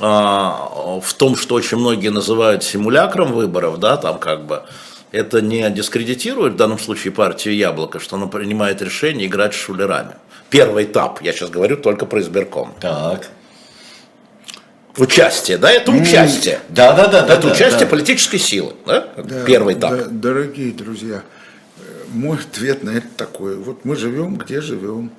[0.00, 4.62] а, в том, что очень многие называют симулякром выборов, да, там как бы,
[5.12, 10.14] это не дискредитирует в данном случае партию Яблоко, что она принимает решение играть с шулерами.
[10.48, 12.72] Первый этап, я сейчас говорю только про избирком.
[12.80, 13.28] Так.
[14.96, 16.60] Участие, да, это участие.
[16.68, 17.26] Да, да, да.
[17.26, 17.86] да Это да, участие да.
[17.86, 19.08] политической силы, да?
[19.16, 19.90] Да, Первый этап.
[19.90, 21.22] да, дорогие друзья,
[22.10, 23.56] мой ответ на это такой.
[23.56, 25.10] Вот мы живем, где живем.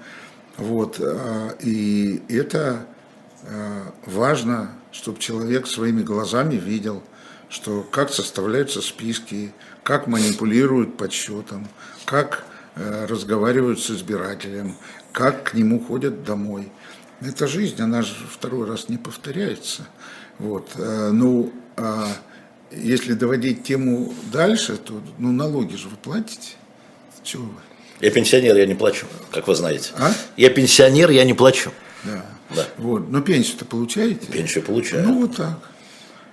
[0.57, 2.85] Вот, а, и это
[3.43, 7.03] а, важно, чтобы человек своими глазами видел,
[7.49, 9.51] что как составляются списки,
[9.83, 11.67] как манипулируют подсчетом,
[12.05, 12.43] как
[12.75, 14.75] э, разговаривают с избирателем,
[15.11, 16.71] как к нему ходят домой.
[17.25, 19.88] Это жизнь, она же второй раз не повторяется.
[20.38, 20.69] Вот.
[20.75, 22.07] э, Ну, а
[22.71, 26.53] если доводить тему дальше, то ну, налоги же вы платите.
[27.23, 27.61] Чего вы?
[28.01, 29.91] Я пенсионер, я не плачу, как вы знаете.
[29.97, 30.11] А?
[30.38, 31.71] Я пенсионер, я не плачу.
[32.03, 32.25] Да.
[32.55, 32.65] Да.
[32.77, 33.09] Вот.
[33.09, 34.27] Но пенсию-то получаете?
[34.27, 35.07] Пенсию получаю.
[35.07, 35.57] Ну, вот так.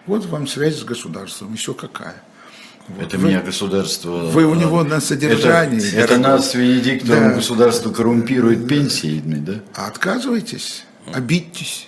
[0.06, 2.22] Вот вам связь с государством, еще какая.
[3.00, 4.10] Это Вы- меня государство...
[4.10, 5.86] Вы у него на содержании.
[5.94, 7.34] Это, это нас, Венедиктовым, Да.
[7.36, 9.54] государство коррумпирует пенсиями, да?
[9.74, 11.86] А отказывайтесь, обидьтесь,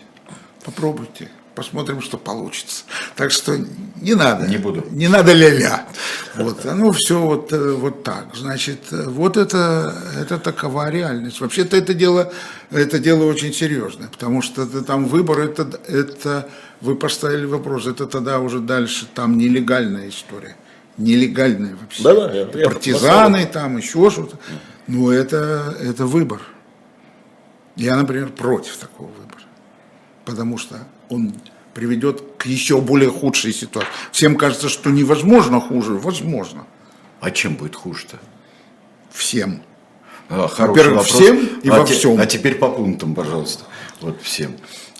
[0.65, 2.85] попробуйте, посмотрим, что получится.
[3.17, 3.57] Так что
[4.01, 4.47] не надо.
[4.47, 4.87] Не буду.
[4.91, 5.87] Не надо ля-ля.
[6.37, 8.35] Вот, оно все вот, э, вот так.
[8.35, 11.41] Значит, э, вот это, это такова реальность.
[11.41, 12.33] Вообще-то это дело,
[12.71, 16.49] это дело очень серьезное, потому что там выбор, это, это
[16.81, 20.57] вы поставили вопрос, это тогда уже дальше там нелегальная история.
[20.97, 22.03] Нелегальная вообще.
[22.03, 24.39] Да-да, я- я Партизаны там, еще что-то.
[24.87, 26.41] Но это, это выбор.
[27.77, 29.43] Я, например, против такого выбора,
[30.25, 30.79] потому что
[31.09, 31.35] он
[31.75, 33.89] приведет к еще более худшей ситуации.
[34.13, 36.67] Всем кажется, что невозможно хуже, возможно.
[37.21, 38.19] А чем будет хуже-то?
[39.11, 39.63] Всем.
[40.29, 41.07] А, Во-первых, вопрос.
[41.09, 42.21] всем и а во те- всем.
[42.21, 43.65] А теперь по пунктам, пожалуйста.
[44.01, 44.55] Вот всем.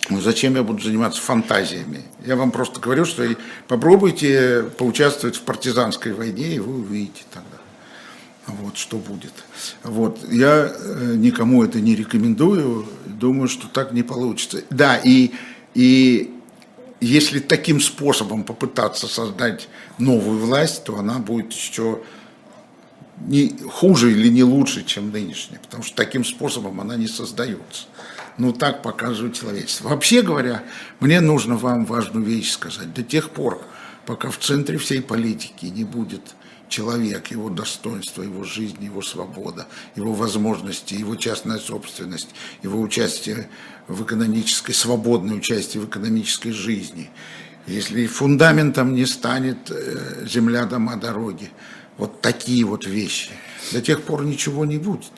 [0.09, 2.03] Ну зачем я буду заниматься фантазиями?
[2.25, 3.25] Я вам просто говорю, что
[3.67, 7.57] попробуйте поучаствовать в партизанской войне, и вы увидите тогда.
[8.47, 9.33] Вот что будет.
[9.83, 10.19] Вот.
[10.31, 14.63] Я э, никому это не рекомендую, думаю, что так не получится.
[14.69, 15.31] Да, и,
[15.73, 16.31] и
[17.01, 22.01] если таким способом попытаться создать новую власть, то она будет еще
[23.21, 27.87] не хуже или не лучше, чем нынешняя, потому что таким способом она не создается.
[28.37, 29.89] Ну, так показывает человечество.
[29.89, 30.63] Вообще говоря,
[30.99, 32.93] мне нужно вам важную вещь сказать.
[32.93, 33.61] До тех пор,
[34.05, 36.21] пока в центре всей политики не будет
[36.67, 42.29] человек, его достоинство, его жизнь, его свобода, его возможности, его частная собственность,
[42.63, 43.49] его участие
[43.87, 47.09] в экономической, свободное участие в экономической жизни.
[47.67, 51.49] Если фундаментом не станет э, земля, дома, дороги,
[51.97, 53.31] вот такие вот вещи,
[53.71, 55.11] до тех пор ничего не будет.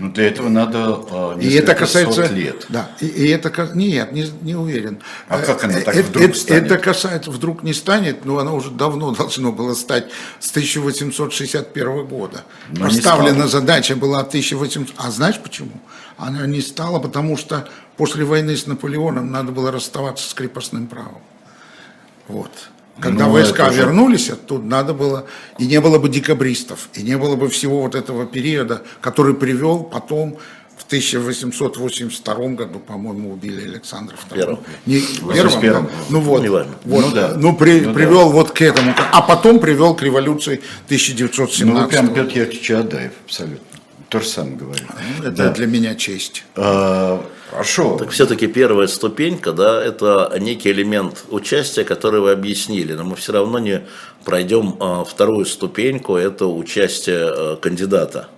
[0.00, 2.26] Ну, для этого надо а, И это касается...
[2.26, 2.64] лет.
[2.70, 3.70] Да, и, и это...
[3.74, 5.00] Нет, не, не уверен.
[5.28, 6.64] А как оно Э, так э, вдруг это, станет?
[6.64, 7.30] Это касается...
[7.30, 10.06] Вдруг не станет, но оно уже давно должно было стать
[10.38, 12.44] с 1861 года.
[12.70, 14.94] Но Поставлена задача была 1800...
[14.96, 15.72] А знаешь почему?
[16.16, 21.20] Она не стала, потому что после войны с Наполеоном надо было расставаться с крепостным правом.
[22.26, 22.50] Вот.
[22.98, 25.26] Когда Ну, войска это вернулись оттуда, надо было,
[25.58, 29.84] и не было бы декабристов, и не было бы всего вот этого периода, который привел
[29.84, 30.36] потом
[30.76, 34.34] в 1882 году, по-моему, убили Александра II.
[34.34, 34.60] Первого.
[34.86, 35.84] Не, первом, 81-м.
[35.86, 35.90] да?
[36.10, 36.72] Ну вот, Неважно.
[36.84, 37.04] вот.
[37.06, 37.32] Ну да.
[37.36, 37.92] ну, при- Ну да.
[37.94, 42.24] привел вот к этому, а потом привел к революции 1917 Ну, вы прям года.
[42.24, 43.69] Петр Яковлевич Чадаев, абсолютно.
[44.10, 44.84] То же самое говорю.
[45.20, 45.50] Это Да.
[45.52, 46.44] для меня честь.
[46.56, 47.96] А, Хорошо.
[47.98, 53.32] Так все-таки первая ступенька, да, это некий элемент участия, который вы объяснили, но мы все
[53.32, 53.82] равно не
[54.24, 58.28] пройдем а, вторую ступеньку, это участие а, кандидата.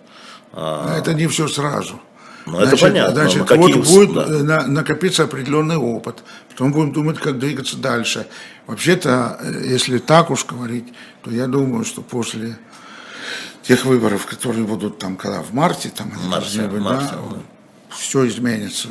[0.52, 2.00] А, Это не все сразу.
[2.44, 4.26] Ну, это понятно, Значит, но вот будет да.
[4.26, 6.22] на- накопиться определенный опыт.
[6.50, 8.26] Потом будем думать, как двигаться дальше.
[8.66, 12.58] Вообще-то, э, если так уж говорить, то я думаю, что после
[13.62, 17.08] тех выборов, которые будут там, когда в марте, там, они марте, должны быть, в марте,
[17.12, 17.36] да, да.
[17.96, 18.88] все изменится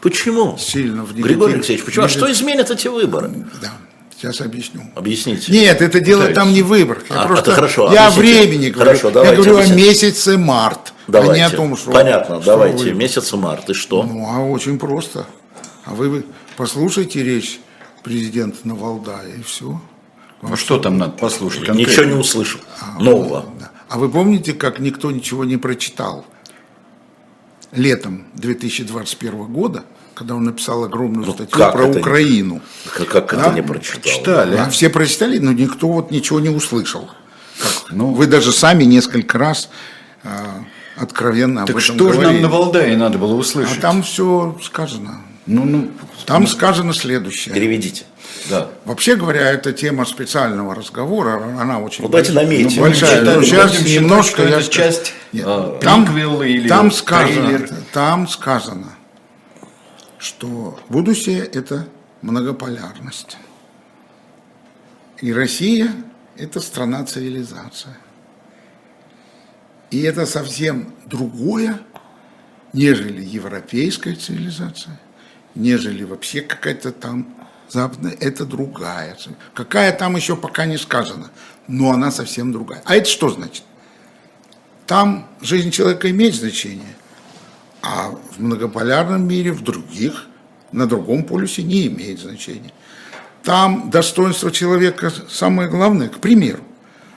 [0.00, 0.56] Почему?
[0.58, 2.04] сильно в Григорий негатив- Алексеевич, почему?
[2.04, 3.28] А что негатив- изменят эти выборы?
[3.60, 3.72] Да.
[4.18, 4.80] Сейчас объясню.
[4.94, 5.52] Объясните.
[5.52, 6.34] Нет, это дело Пытаюсь.
[6.36, 7.02] там не выбор.
[7.10, 8.40] Я А, просто это хорошо, я о объясните.
[8.48, 8.90] времени говорю.
[8.90, 9.82] Хорошо, я давайте говорю о объясните.
[9.88, 11.32] месяце март, Давайте.
[11.32, 12.84] а не о том, что Понятно, что давайте.
[12.84, 13.68] вы- Месяц март.
[13.68, 14.02] И что?
[14.04, 15.26] Ну, а очень просто.
[15.84, 16.24] А вы
[16.56, 17.60] послушайте речь
[18.02, 19.80] президента на Валдае, и все.
[20.40, 21.90] Ну что там надо послушать конкретно?
[21.90, 22.60] Ничего не услышал.
[22.98, 23.44] Нового.
[23.88, 26.24] А вы помните, как никто ничего не прочитал
[27.72, 32.60] летом 2021 года, когда он написал огромную Ну, статью как про это не- Украину?
[32.96, 33.46] Как, как Да?
[33.46, 34.00] это не прочитал?
[34.12, 34.56] Читали.
[34.56, 37.08] А все прочитали, но никто вот ничего не услышал.
[37.60, 38.12] Как Ну.
[38.12, 39.68] вы даже сами несколько раз
[40.24, 40.64] а,
[40.96, 42.42] откровенно об Так этом что же нам говорили.
[42.42, 43.80] на Валдае надо было А услышать?
[43.80, 45.20] там все сказано.
[45.46, 45.90] Ну, ну,
[46.26, 47.54] Там сказано следующее.
[47.54, 48.04] Переведите.
[48.50, 48.68] да.
[48.84, 52.82] Вообще говоря, эта тема специального разговора, она очень Ну, давайте наметим.
[52.82, 53.20] большая.
[53.24, 56.04] Будем Ну, сейчас немножко я это ска- часть, Нет, а, там,
[56.42, 57.70] или там сказано, трейлер.
[57.92, 58.92] там сказано,
[60.18, 61.86] что будущее– это
[62.22, 63.36] многополярность.
[65.22, 65.92] И Россия–
[66.36, 67.96] это страна-цивилизация.
[69.92, 71.78] И это совсем другое,
[72.72, 74.98] нежели европейская цивилизация,
[75.56, 77.26] нежели вообще какая-то там
[77.68, 79.16] западная, это другая.
[79.54, 81.30] Какая там еще пока не сказано,
[81.66, 82.82] но она совсем другая.
[82.84, 83.64] А это что значит?
[84.86, 86.94] Там жизнь человека имеет значение,
[87.82, 90.26] а в многополярном мире, в других,
[90.70, 92.72] на другом полюсе не имеет значения.
[93.42, 96.62] Там достоинство человека самое главное, к примеру.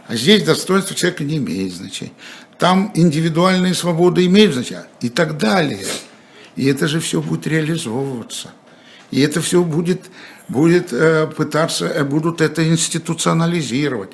[0.07, 2.13] А здесь достоинство человека не имеет значения.
[2.57, 5.85] Там индивидуальные свободы имеют значение и так далее.
[6.59, 8.49] И это же все будет реализовываться.
[9.11, 10.01] И это все будет,
[10.49, 14.11] будет э, пытаться, э, будут это институционализировать.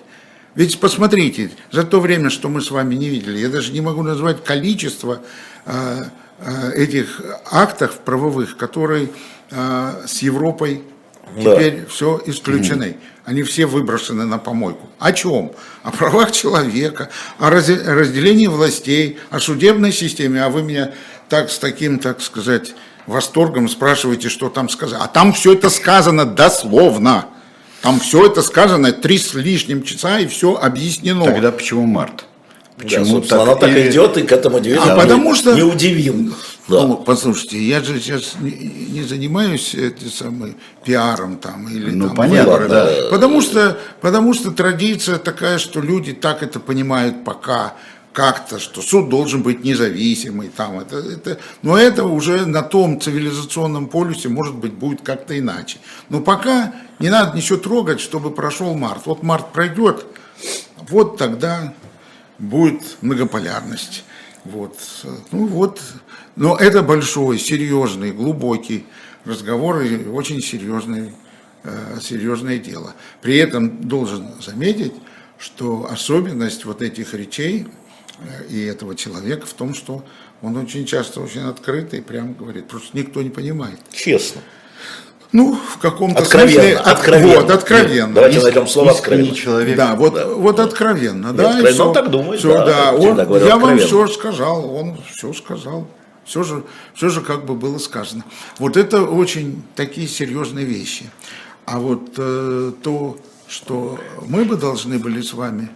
[0.53, 4.03] Ведь посмотрите, за то время, что мы с вами не видели, я даже не могу
[4.03, 5.23] назвать количество
[5.65, 6.03] э,
[6.75, 7.19] этих
[7.51, 9.09] актов правовых, которые
[9.49, 10.83] с Европой
[11.35, 11.41] Да.
[11.55, 12.97] теперь все исключены.
[13.23, 14.87] Они все выброшены на помойку.
[14.99, 15.51] О чем?
[15.81, 20.43] О правах человека, о разделении властей, о судебной системе.
[20.43, 20.93] А вы меня
[21.29, 22.73] так с таким, так сказать,
[23.07, 25.03] восторгом спрашиваете, что там сказано.
[25.03, 27.25] А там все это сказано дословно.
[27.81, 31.23] Там все это сказано три с лишним часа и все объяснено.
[31.25, 32.25] Тогда почему март?
[32.77, 35.61] Да, Почему собственно, она так и- идет и к этому движению А потому что- не
[35.63, 36.35] удивил.
[36.67, 36.81] Да.
[36.81, 42.15] Ну, послушайте, я же сейчас не, не занимаюсь этим самым пиаром там или Ну, там
[42.17, 42.69] понятно, выборами.
[42.69, 42.89] да.
[43.11, 47.75] Потому что, потому что традиция такая, что люди так это понимают пока
[48.15, 53.87] как-то, что суд должен быть независимый, там это, это, но это уже на том цивилизационном
[53.87, 55.79] полюсе, может быть, будет как-то иначе.
[56.07, 59.05] Но пока не надо ничего трогать, чтобы прошел март.
[59.05, 60.05] Вот март пройдет,
[60.89, 61.73] вот тогда
[62.39, 64.05] будет многополярность.
[64.45, 64.77] Вот.
[65.31, 65.81] Ну вот.
[66.37, 68.85] Но это большой, серьезный, глубокий
[69.25, 71.11] разговор и очень серьезный,
[71.63, 72.93] э, серьезное дело.
[73.21, 74.93] При этом должен заметить,
[75.37, 77.67] что особенность вот этих речей
[78.49, 80.03] и этого человека в том, что
[80.41, 83.79] он очень часто очень открытый, прямо говорит, просто никто не понимает.
[83.91, 84.41] Честно.
[85.31, 86.77] Ну, в каком-то Откровенно, смысле...
[86.77, 87.41] от- откровенно.
[87.41, 88.13] Вот, откровенно.
[88.13, 89.35] Давайте Иск- найдем слово откровенно.
[89.35, 89.75] человек.
[89.75, 90.27] да, вот, Да.
[90.27, 91.87] вот откровенно, Нет, да, и откровенно, всё.
[91.87, 93.77] он так думает, Всё, да, да, он- я вам откровенно.
[93.85, 95.87] все сказал, он все сказал,
[96.23, 98.23] все же, все же как бы было сказано.
[98.59, 101.05] Вот это очень такие серьезные вещи.
[101.65, 105.69] А вот э, то, что мы бы должны были с вами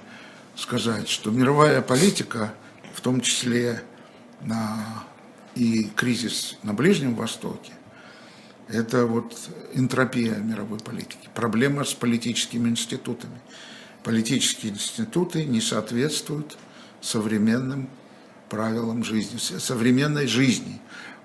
[0.59, 2.53] сказать, что мировая политика,
[2.93, 3.81] в том числе
[4.41, 5.05] на,
[5.55, 7.71] и кризис на Ближнем Востоке,
[8.67, 9.35] это вот
[9.73, 13.39] энтропия мировой политики, проблема с политическими институтами.
[14.03, 16.57] Политические институты не соответствуют
[17.01, 17.89] современным
[18.49, 20.79] правилам жизни, современной жизни,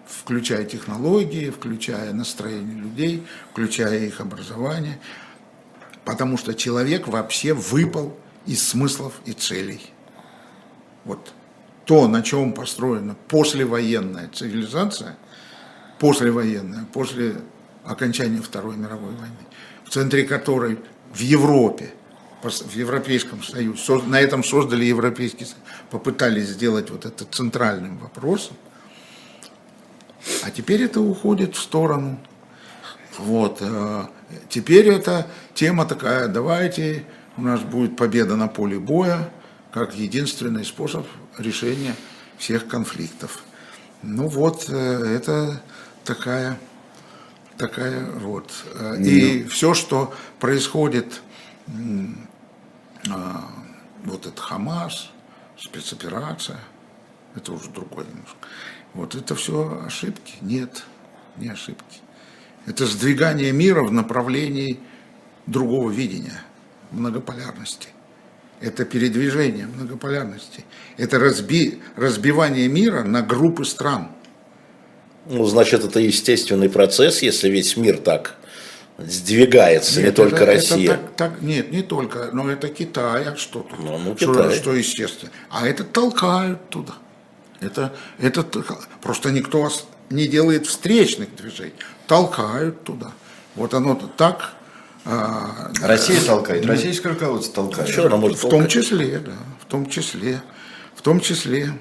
[0.06, 4.98] включая технологии, включая настроение людей, включая их образование,
[6.04, 9.80] потому что человек вообще выпал из смыслов и целей.
[11.04, 11.32] Вот
[11.84, 15.16] то, на чем построена послевоенная цивилизация,
[15.98, 17.36] послевоенная, после
[17.84, 19.36] окончания Второй мировой войны,
[19.84, 20.78] в центре которой
[21.12, 21.92] в Европе,
[22.42, 28.56] в Европейском Союзе, со- на этом создали Европейский Союз, попытались сделать вот это центральным вопросом,
[30.42, 32.18] а теперь это уходит в сторону.
[33.18, 33.58] Вот.
[33.60, 34.04] э,
[34.48, 37.04] Теперь эта тема такая, давайте,
[37.36, 39.30] у нас будет победа на поле боя,
[39.72, 41.06] как единственный способ
[41.38, 41.94] решения
[42.38, 43.42] всех конфликтов.
[44.02, 44.74] Ну вот, э,
[45.16, 45.62] это
[46.04, 46.58] такая,
[47.56, 48.52] такая вот.
[48.74, 51.22] э, И все, что происходит,
[53.10, 53.44] а,
[54.04, 55.10] вот это Хамас,
[55.58, 56.60] спецоперация,
[57.34, 58.36] это уже другое немножко.
[58.92, 60.34] Вот это все ошибки?
[60.40, 60.84] Нет,
[61.36, 62.00] не ошибки.
[62.66, 64.78] Это сдвигание мира в направлении
[65.46, 66.40] другого видения
[66.94, 67.88] многополярности.
[68.60, 70.64] Это передвижение многополярности.
[70.96, 74.08] Это разби, разбивание мира на группы стран.
[75.26, 78.36] Ну, значит, это естественный процесс, если весь мир так
[78.98, 80.92] сдвигается, нет, не только это, Россия.
[80.92, 83.78] Это так, так, нет, не только, но это Китай, а что тут?
[83.78, 84.56] Ну, ну, что, Китай.
[84.56, 85.32] что естественно.
[85.50, 86.94] А это толкают туда.
[87.60, 88.44] Это, это
[89.02, 91.72] просто никто вас не делает встречных движений,
[92.06, 93.12] толкают туда.
[93.56, 94.54] Вот оно так.
[95.06, 97.88] А, Россия толкает, российское руководство толкает.
[97.88, 98.60] Что она может в толкать?
[98.60, 100.40] том числе, да, в том числе,
[100.94, 101.72] в том числе.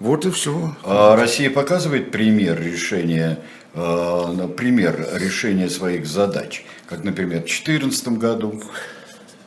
[0.00, 0.74] Вот и все.
[0.82, 3.38] А Россия показывает пример решения,
[3.74, 8.62] э, пример решения своих задач, как, например, в 2014 году.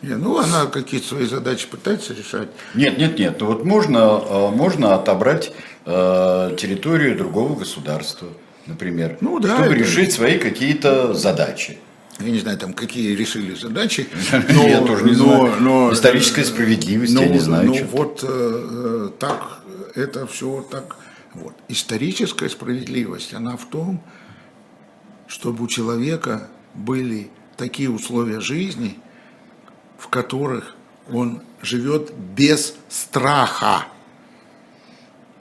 [0.01, 2.49] Не, ну, она какие-то свои задачи пытается решать.
[2.75, 3.37] Нет, нет, нет.
[3.39, 5.51] Ну, вот можно, э, можно отобрать
[5.85, 8.27] территорию другого государства,
[8.65, 9.75] например, ну, да, чтобы это...
[9.75, 11.77] решить свои какие-то задачи.
[12.19, 14.07] Я не знаю, там какие решили задачи.
[14.49, 15.61] Но, я тоже не но, знаю.
[15.61, 17.67] Но, Историческая справедливость, но, я не знаю.
[17.67, 19.59] Ну, вот э, так
[19.95, 20.95] это все так.
[21.33, 21.53] Вот.
[21.67, 24.01] Историческая справедливость, она в том,
[25.27, 28.97] чтобы у человека были такие условия жизни,
[29.97, 30.75] в которых
[31.11, 33.85] он живет без страха.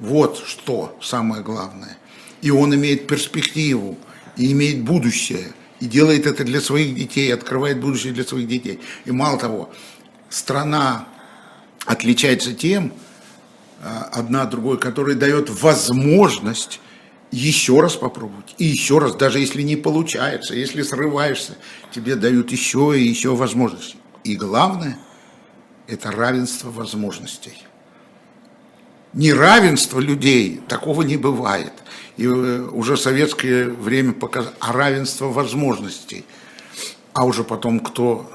[0.00, 1.96] Вот что самое главное.
[2.42, 3.96] И он имеет перспективу,
[4.36, 5.52] и имеет будущее,
[5.84, 8.80] и делает это для своих детей, открывает будущее для своих детей.
[9.04, 9.70] И мало того,
[10.30, 11.06] страна
[11.84, 12.94] отличается тем,
[13.82, 16.80] а, одна другой, которая дает возможность
[17.30, 18.54] еще раз попробовать.
[18.56, 21.58] И еще раз, даже если не получается, если срываешься,
[21.94, 23.96] тебе дают еще и еще возможности.
[24.22, 24.98] И главное,
[25.86, 27.58] это равенство возможностей.
[29.12, 31.74] Неравенство людей, такого не бывает.
[32.16, 36.24] И э, уже советское время показало, а равенство возможностей.
[37.12, 38.30] А уже потом кто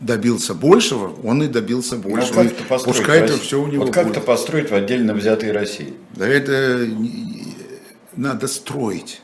[0.00, 2.44] добился большего, он и добился ну, большего.
[2.68, 5.94] Как Пускай это все у него Вот как-то построить в отдельно взятой России?
[6.14, 6.88] Да это
[8.16, 9.20] надо строить.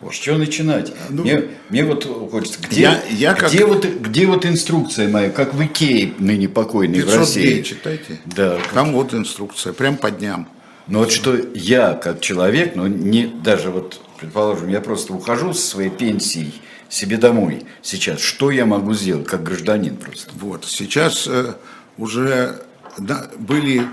[0.00, 0.14] Вот.
[0.14, 0.92] С чего начинать?
[1.10, 3.68] Ну, мне, мне вот хочется, где, я, я где, как...
[3.68, 7.60] вот, где вот инструкция моя, как в Икее ныне покойной в России?
[7.60, 8.18] Читайте.
[8.24, 8.58] Да.
[8.72, 10.48] Там вот инструкция, прям по дням.
[10.90, 15.64] Но вот что я, как человек, ну не даже вот, предположим, я просто ухожу со
[15.64, 16.52] своей пенсией,
[16.88, 20.32] себе домой сейчас, что я могу сделать как гражданин просто?
[20.34, 21.54] Вот, сейчас э,
[21.96, 22.60] уже
[22.98, 23.86] да, были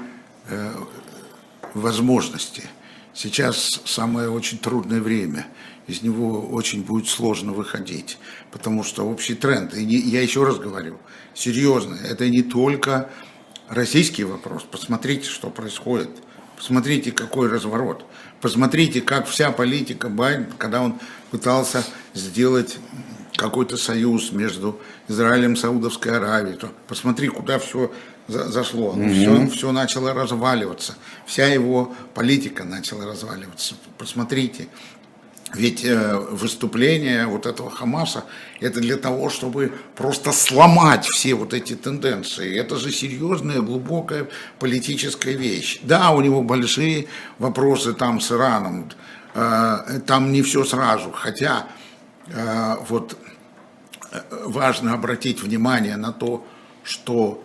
[0.49, 0.71] э,
[1.75, 2.63] возможности.
[3.13, 5.45] Сейчас самое очень трудное время.
[5.85, 8.17] Из него очень будет сложно выходить,
[8.51, 10.97] потому что общий тренд, и не, я еще раз говорю,
[11.35, 13.07] серьезно, это не только
[13.69, 14.63] российский вопрос.
[14.63, 16.09] Посмотрите, что происходит.
[16.57, 18.03] Посмотрите, какой разворот.
[18.41, 20.99] Посмотрите, как вся политика Байдена, когда он
[21.31, 21.83] пытался
[22.13, 22.77] сделать
[23.35, 26.57] какой-то союз между Израилем и Саудовской Аравией.
[26.57, 27.91] То посмотри, куда все
[28.27, 28.93] зашло.
[28.95, 29.47] Mm-hmm.
[29.47, 30.95] Все, все начало разваливаться.
[31.25, 33.75] Вся его политика начала разваливаться.
[33.97, 34.67] Посмотрите,
[35.53, 38.25] ведь э, выступление вот этого Хамаса
[38.59, 42.57] это для того, чтобы просто сломать все вот эти тенденции.
[42.57, 44.27] Это же серьезная, глубокая
[44.59, 45.79] политическая вещь.
[45.83, 47.07] Да, у него большие
[47.39, 48.89] вопросы там с Ираном,
[49.35, 51.11] э, там не все сразу.
[51.11, 51.67] Хотя
[52.27, 53.17] э, вот
[54.43, 56.45] важно обратить внимание на то,
[56.83, 57.43] что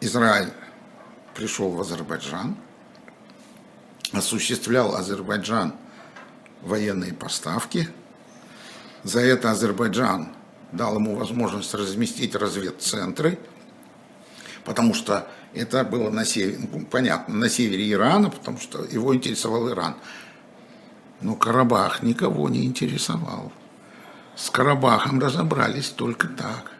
[0.00, 0.50] Израиль
[1.34, 2.56] пришел в Азербайджан–
[4.12, 5.74] осуществлял Азербайджан
[6.62, 7.88] военные поставки.
[9.04, 10.28] За это Азербайджан
[10.72, 13.38] дал ему возможность разместить разведцентры,
[14.64, 19.70] потому что это было на севере, ну, понятно, на севере Ирана, потому что его интересовал
[19.70, 19.96] Иран.
[21.20, 23.52] Но Карабах никого не интересовал.
[24.36, 26.70] С Карабахом разобрались только так.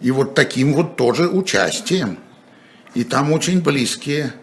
[0.00, 2.18] И вот таким вот тоже участием.
[2.94, 4.34] И там очень близкие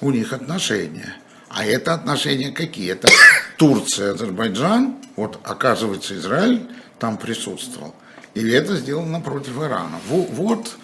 [0.00, 1.16] у них отношения.
[1.48, 2.92] А это отношения какие?
[2.92, 3.08] Это
[3.56, 6.62] Турция, Азербайджан, вот оказывается Израиль
[6.98, 7.94] там присутствовал.
[8.34, 9.98] И это сделано против Ирана.
[10.08, 10.76] Вот,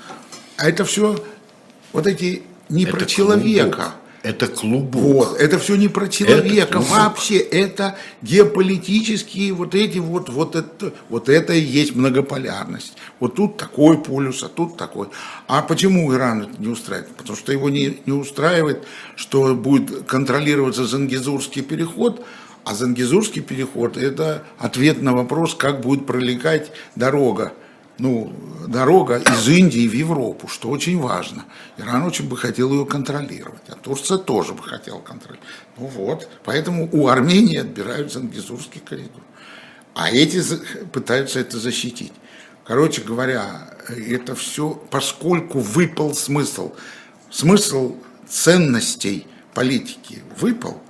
[0.56, 1.22] а это все,
[1.92, 3.74] вот эти не это про человека.
[3.74, 3.94] Клубок.
[4.22, 5.02] Это клубок.
[5.02, 10.92] Вот, это все не про человека это вообще, это геополитические вот эти вот, вот это,
[11.08, 12.92] вот это и есть многополярность.
[13.18, 15.08] Вот тут такой полюс, а тут такой.
[15.48, 17.16] А почему Иран это не устраивает?
[17.16, 18.84] Потому что его не, не устраивает,
[19.16, 22.24] что будет контролироваться Зангизурский переход,
[22.64, 27.54] а Зангизурский переход– это ответ на вопрос, как будет пролегать дорога
[28.02, 28.32] ну,
[28.66, 31.44] дорога из Индии в Европу, что очень важно.
[31.78, 35.48] Иран очень бы хотел ее контролировать, а Турция тоже бы хотела контролировать.
[35.78, 39.22] Ну вот, поэтому у Армении отбирают Зангизурский коридор.
[39.94, 40.42] А эти
[40.92, 42.12] пытаются это защитить.
[42.64, 46.72] Короче говоря, это все, поскольку выпал смысл,
[47.30, 47.94] смысл
[48.28, 50.82] ценностей политики выпал,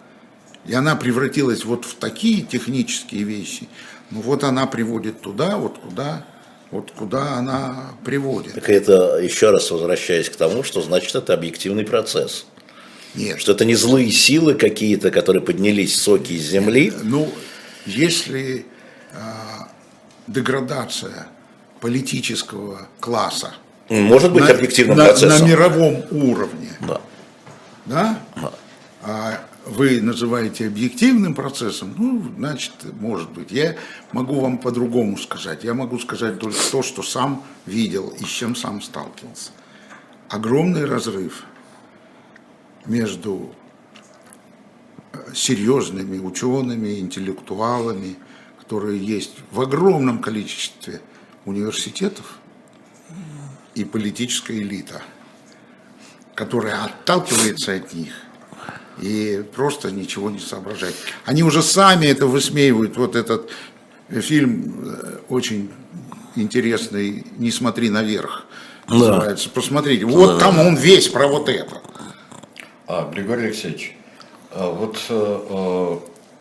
[0.65, 3.69] и она превратилась вот в такие технические вещи,
[4.11, 6.25] ну вот она приводит туда, вот куда,
[6.73, 8.55] вот куда она приводит.
[8.55, 12.47] Так это, еще раз возвращаясь к тому, что значит это объективный процесс.
[13.15, 13.39] Нет.
[13.39, 16.91] Что это не злые силы какие-то, которые поднялись соки из земли.
[17.03, 17.31] Ну,
[17.85, 18.65] если
[19.13, 19.17] э,
[20.27, 21.27] деградация
[21.81, 23.55] политического класса
[23.91, 25.47] может быть на, объективным на, процессом.
[25.47, 26.71] На мировом уровне.
[26.81, 27.01] Да.
[27.85, 28.19] Да?
[28.37, 28.53] да.
[29.03, 33.51] А вы называете объективным процессом, ну, значит, может быть.
[33.53, 33.77] Я
[34.13, 35.65] могу вам по-другому сказать.
[35.65, 39.53] Я могу сказать только то, что сам видел и с чем сам сталкивался.
[40.29, 41.45] Огромный разрыв
[42.87, 43.55] между
[45.13, 48.17] э, серьезными учеными, интеллектуалами,
[48.59, 51.01] которые есть в огромном количестве
[51.45, 52.39] университетов,
[53.75, 55.03] и политическая элита,
[56.35, 58.13] которая отталкивается от них
[59.01, 60.95] и просто ничего не соображает.
[61.25, 62.97] Они уже сами это высмеивают.
[62.97, 63.51] Вот этот
[64.09, 65.71] фильм э, очень
[66.37, 68.47] интересный «Не смотри наверх»
[68.89, 69.49] называется.
[69.49, 69.55] Да.
[69.55, 70.39] Посмотрите, вот да.
[70.39, 71.81] там он весь про вот это.
[72.87, 73.97] А, Григорий Алексеевич,
[74.51, 75.99] а вот, э,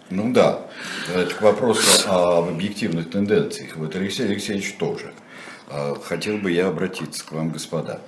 [0.09, 0.67] ну да,
[1.13, 3.77] это к вопросу об объективных тенденциях.
[3.77, 5.13] Вот Алексей Алексеевич тоже.
[5.69, 8.01] А, хотел бы я обратиться к вам, господа.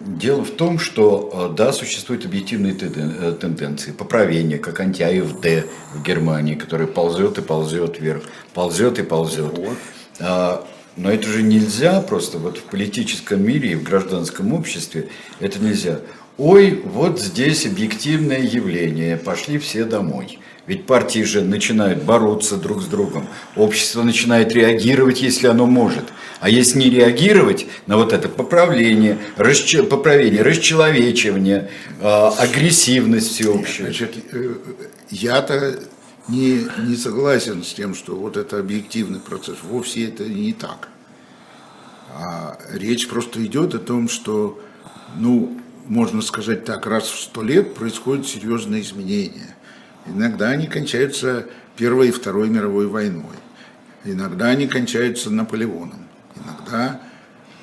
[0.00, 6.54] А, дело в том, что да, существуют объективные э, тенденции, поправления, как анти-АФД в Германии,
[6.54, 8.24] который ползет и ползет вверх,
[8.54, 9.56] ползет и ползет.
[9.56, 10.66] Вот.
[10.96, 16.00] Но это же нельзя просто вот в политическом мире и в гражданском обществе, это нельзя
[16.40, 20.38] ой, вот здесь объективное явление, пошли все домой.
[20.66, 26.04] Ведь партии же начинают бороться друг с другом, общество начинает реагировать, если оно может.
[26.40, 29.76] А если не реагировать на вот это поправление, расч...
[29.88, 33.86] поправление, расчеловечивание, э, агрессивность всеобщую.
[33.86, 34.54] Значит, э,
[35.10, 35.78] я-то
[36.28, 39.56] не, не согласен с тем, что вот это объективный процесс.
[39.62, 40.88] Вовсе это не так.
[42.14, 44.60] А речь просто идет о том, что
[45.16, 49.56] ну, можно сказать так, раз в сто лет происходят серьезные изменения.
[50.14, 51.46] Иногда они кончаются
[51.76, 53.36] Первой и Второй мировой войной.
[54.04, 56.06] Иногда они кончаются Наполеоном.
[56.36, 57.00] Иногда...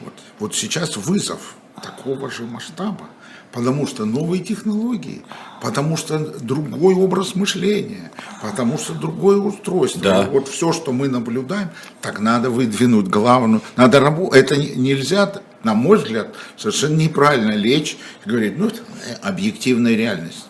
[0.02, 3.10] Вот, вот сейчас вызов такого же масштаба,
[3.52, 5.24] потому что новые технологии,
[5.60, 8.12] потому что другой образ мышления,
[8.44, 10.02] потому что другое устройство.
[10.02, 10.30] Да.
[10.30, 11.70] Вот все, что мы наблюдаем,
[12.00, 13.64] так надо выдвинуть главную.
[13.76, 14.44] Надо работать.
[14.44, 18.80] Это нельзя на мой взгляд, совершенно неправильно лечь и говорить, ну, это
[19.22, 20.47] объективная реальность.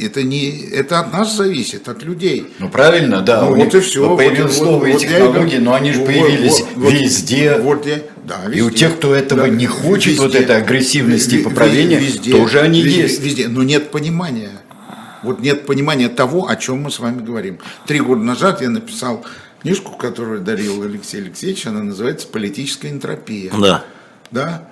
[0.00, 2.46] Это, не, это от нас зависит, от людей.
[2.58, 3.42] Ну правильно, да.
[3.42, 4.16] Ну, вот и все.
[4.16, 7.58] Появились вот, новые вот, технологии, вот, но они же появились вот, везде.
[7.58, 8.58] Вот, я, да, везде.
[8.58, 12.32] И у тех, кто этого да, не хочет, везде, вот этой агрессивности и поправления, везде,
[12.32, 13.22] тоже они везде, есть.
[13.22, 14.50] Везде, но нет понимания.
[15.22, 17.58] Вот нет понимания того, о чем мы с вами говорим.
[17.86, 19.24] Три года назад я написал
[19.60, 23.50] книжку, которую дарил Алексей Алексеевич, она называется «Политическая энтропия».
[23.58, 23.84] Да.
[24.30, 24.68] Да?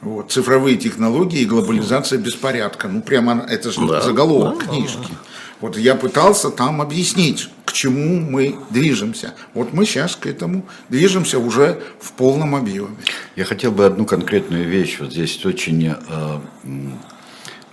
[0.00, 2.88] Вот, цифровые технологии и глобализация беспорядка.
[2.88, 4.00] Ну, прямо это же да.
[4.00, 5.08] заголовок да, книжки.
[5.08, 5.16] Да.
[5.60, 9.34] Вот я пытался там объяснить, к чему мы движемся.
[9.52, 12.96] Вот мы сейчас к этому движемся уже в полном объеме.
[13.36, 14.96] Я хотел бы одну конкретную вещь.
[15.00, 16.40] Вот здесь очень э,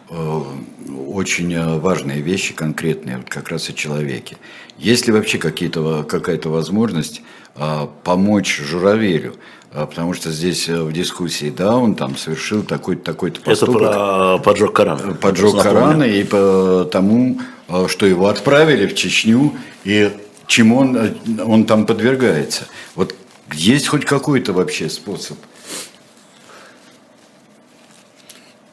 [0.10, 0.42] Э,
[0.90, 4.38] очень э, важные вещи конкретные, вот как раз о человеке.
[4.78, 7.22] Есть ли вообще какая-то возможность
[7.56, 9.36] а, помочь Журавелю?
[9.78, 13.76] А, потому что здесь в дискуссии, да, он там совершил такой-то такой поступок.
[13.76, 15.14] Это про поджог Корана.
[15.14, 17.40] Поджог Корана и по тому,
[17.88, 19.54] что его отправили в Чечню
[19.84, 20.12] и
[20.48, 21.16] чему он,
[21.46, 22.66] он там подвергается.
[22.96, 23.14] Вот
[23.54, 25.38] есть хоть какой-то вообще способ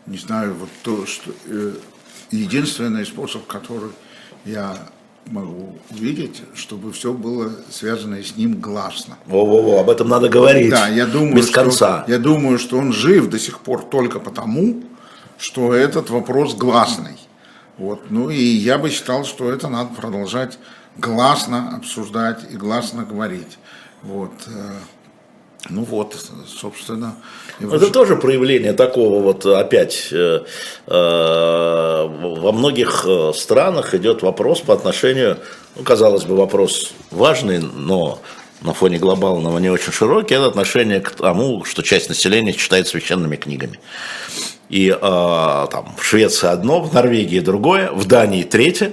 [0.06, 1.74] не знаю, вот то, что э,
[2.30, 3.90] единственный способ, который
[4.44, 4.76] я
[5.26, 9.16] могу увидеть, чтобы все было связано с ним гласно.
[9.26, 10.70] Во-во-во, об этом надо говорить.
[10.70, 12.04] Да, я думаю, без что, конца.
[12.08, 14.82] Я думаю, что он жив до сих пор только потому,
[15.38, 17.18] что этот вопрос гласный.
[17.78, 18.10] Вот.
[18.10, 20.58] Ну и я бы считал, что это надо продолжать
[20.96, 23.58] гласно обсуждать и гласно говорить.
[24.02, 24.32] Вот.
[25.64, 27.16] Э, ну вот, собственно.
[27.60, 30.40] Это тоже проявление такого вот опять э,
[30.86, 35.38] э, во многих э, странах идет вопрос по отношению,
[35.76, 38.20] ну, казалось бы, вопрос важный, но
[38.62, 43.36] на фоне глобального не очень широкий, это отношение к тому, что часть населения читает священными
[43.36, 43.78] книгами.
[44.70, 48.92] И э, там в Швеции одно, в Норвегии другое, в Дании третье,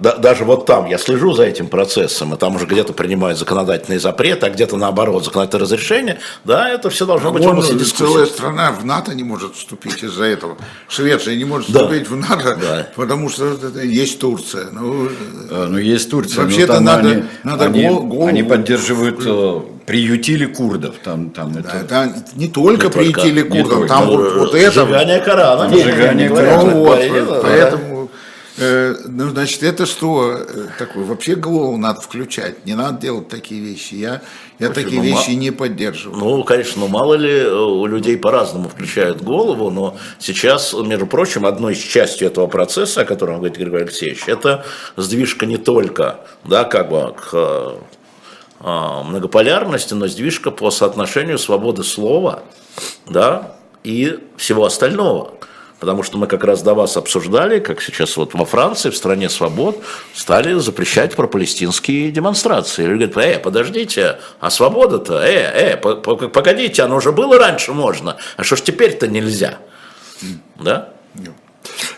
[0.00, 4.46] даже вот там я слежу за этим процессом, и там уже где-то принимают законодательные запреты,
[4.46, 9.14] а где-то наоборот законодательное разрешение, да, это все должно быть Вон целая страна в НАТО
[9.14, 10.56] не может вступить из-за этого.
[10.88, 11.80] Швеция не может Да.
[11.80, 12.86] вступить в НАТО, Да.
[12.96, 14.66] потому что есть Турция.
[14.72, 15.08] Ну,
[15.50, 19.60] Э, Ну, есть Турция, Вообще-то там надо- они, надо они, гол- голову- они поддерживают, э,
[19.86, 21.76] приютили курдов, там, там да, это...
[21.78, 23.88] это не только Не только, приютили не курдов, только.
[23.88, 24.70] там вот, вот это.
[24.86, 25.68] Сжигание Корана.
[25.70, 26.70] Сжигание Говорят, Корана.
[26.74, 27.38] Ну вот, да.
[27.42, 27.95] поэтому,
[28.58, 31.04] ну, значит, это что э, такое?
[31.04, 33.94] Вообще голову надо включать, не надо делать такие вещи.
[33.94, 34.22] Я,
[34.58, 36.18] я такие ну, вещи не поддерживаю.
[36.18, 41.44] Ну, конечно, ну мало ли э, у людей по-разному включают голову, но сейчас, между прочим,
[41.44, 44.64] одной из частью этого процесса, о котором говорит Григорий Алексеевич, это
[44.96, 47.76] сдвижка не только, да, как бы к э,
[48.60, 52.42] а, многополярности, но сдвижка по соотношению свободы слова,
[53.06, 53.54] да,
[53.84, 55.34] и всего остального.
[55.78, 59.28] Потому что мы как раз до вас обсуждали, как сейчас вот во Франции, в стране
[59.28, 59.82] свобод,
[60.14, 62.86] стали запрещать пропалестинские демонстрации.
[62.86, 67.72] Люди говорят, э, подождите, а свобода-то, э, э, по- по- погодите, оно уже было раньше
[67.72, 69.58] можно, а что ж теперь-то нельзя?
[70.58, 70.88] Да?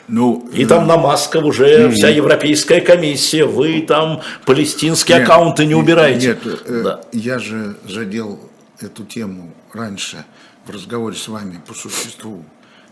[0.09, 5.75] Ну, И там на масках уже вся Европейская комиссия, вы там палестинские Нет, аккаунты не
[5.75, 6.29] убираете.
[6.43, 7.01] Нет, э, Да.
[7.13, 8.41] я же задел
[8.81, 10.25] эту тему раньше
[10.67, 12.43] в разговоре с вами по существу.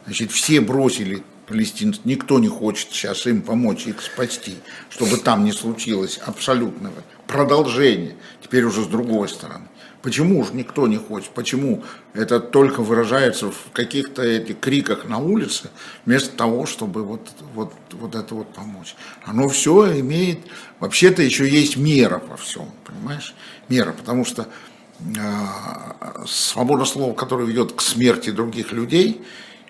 [0.06, 4.56] Значит, все бросили палестинцев, никто не хочет сейчас им помочь, их спасти,
[4.88, 9.66] чтобы там не случилось абсолютного продолжения, теперь уже с другой стороны.
[10.02, 11.30] Почему же никто не хочет?
[11.30, 11.82] Почему
[12.14, 15.70] это только выражается в каких-то этих криках на улице,
[16.04, 18.94] вместо того, чтобы вот, вот, вот это вот помочь?
[19.24, 20.38] Оно все имеет,
[20.78, 23.34] вообще-то еще есть мера во всем, понимаешь?
[23.68, 24.46] Мера, потому что
[25.00, 29.22] э, свобода слова, которая ведет к смерти других людей,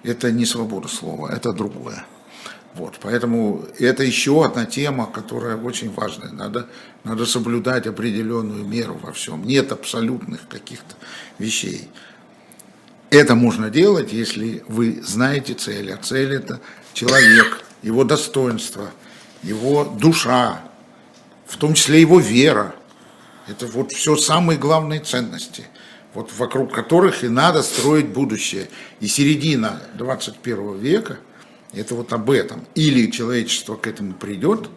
[0.02, 2.04] это не свобода слова, это другое.
[2.74, 6.30] Вот, поэтому это еще одна тема, которая очень важная.
[6.30, 6.68] Надо,
[7.04, 9.44] надо соблюдать определенную меру во всем.
[9.46, 10.94] Нет абсолютных каких-то
[11.38, 11.88] вещей.
[13.08, 15.90] Это можно делать, если вы знаете цель.
[15.90, 16.60] А цель это
[16.92, 18.90] человек, его достоинство,
[19.42, 20.60] его душа,
[21.46, 22.74] в том числе его вера.
[23.46, 25.66] Это вот все самые главные ценности,
[26.16, 28.68] вот вокруг которых и надо строить будущее.
[29.00, 31.18] И середина 21 века–
[31.74, 32.64] это вот об этом.
[32.74, 34.70] Или человечество к этому придет,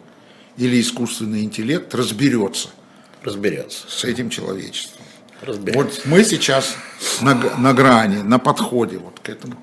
[0.58, 2.68] или искусственный интеллект разберется
[3.22, 3.86] Разберется.
[3.88, 5.02] с этим человечеством.
[5.40, 5.82] Разберется.
[5.82, 6.76] Вот мы сейчас
[7.22, 9.54] на, на грани, на подходе вот к этому,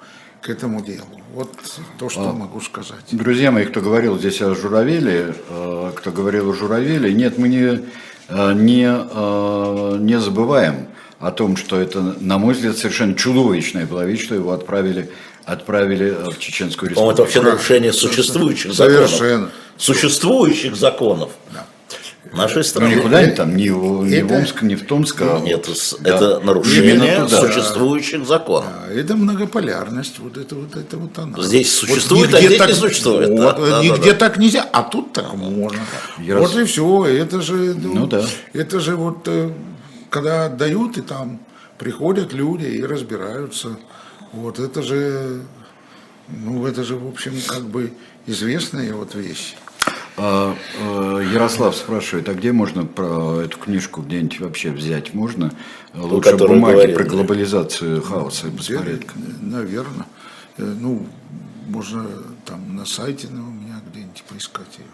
[0.41, 1.21] к этому делу.
[1.35, 1.51] Вот
[1.99, 3.05] то, что могу сказать.
[3.11, 7.87] Друзья мои, кто говорил здесь о журавеле, э, кто говорил о журавеле, нет, мы не,
[8.29, 10.87] э, не, э, не забываем
[11.19, 15.09] о том, что это, на мой взгляд, совершенно чудовищная была вещь, что его отправили,
[15.45, 17.55] отправили э, в Чеченскую По-моему, это вообще республику.
[17.57, 19.09] нарушение существующих законов.
[19.09, 19.49] Совершенно.
[19.77, 21.31] Существующих законов
[22.33, 22.95] нашей Ну, страны.
[22.95, 25.21] никуда не там, ни, в- ни в Омск, ни в Томск.
[25.21, 26.15] а Нет, вот, да.
[26.15, 27.41] это нарушение туда.
[27.41, 28.69] существующих законов.
[28.69, 31.41] А это многополярность, вот это вот это вот она.
[31.41, 33.29] Здесь Вот существует, а нигде здесь так- не существует.
[33.29, 35.79] вот, Да, да, нигде да, так нельзя, а тут так можно.
[36.19, 37.05] Я вот раз- и все.
[37.05, 38.23] Это же, Ну да.
[38.53, 39.49] это же вот э,
[40.17, 41.39] когда отдают и там
[41.77, 43.77] приходят люди и разбираются.
[44.33, 45.41] Вот это же,
[46.27, 47.93] ну это же в общем как бы
[48.25, 49.55] известная вот вещь.
[50.17, 55.13] А, э, Ярослав спрашивает, а где можно про эту книжку где-нибудь вообще взять?
[55.13, 55.53] Можно?
[55.93, 57.09] Лучше которую бумаги говорил, про да.
[57.11, 59.03] глобализацию хаоса посмотреть.
[59.41, 60.07] Наверное.
[60.57, 61.05] Ну,
[61.67, 62.07] можно
[62.45, 64.85] там на сайте ну, у меня где-нибудь поискать ее.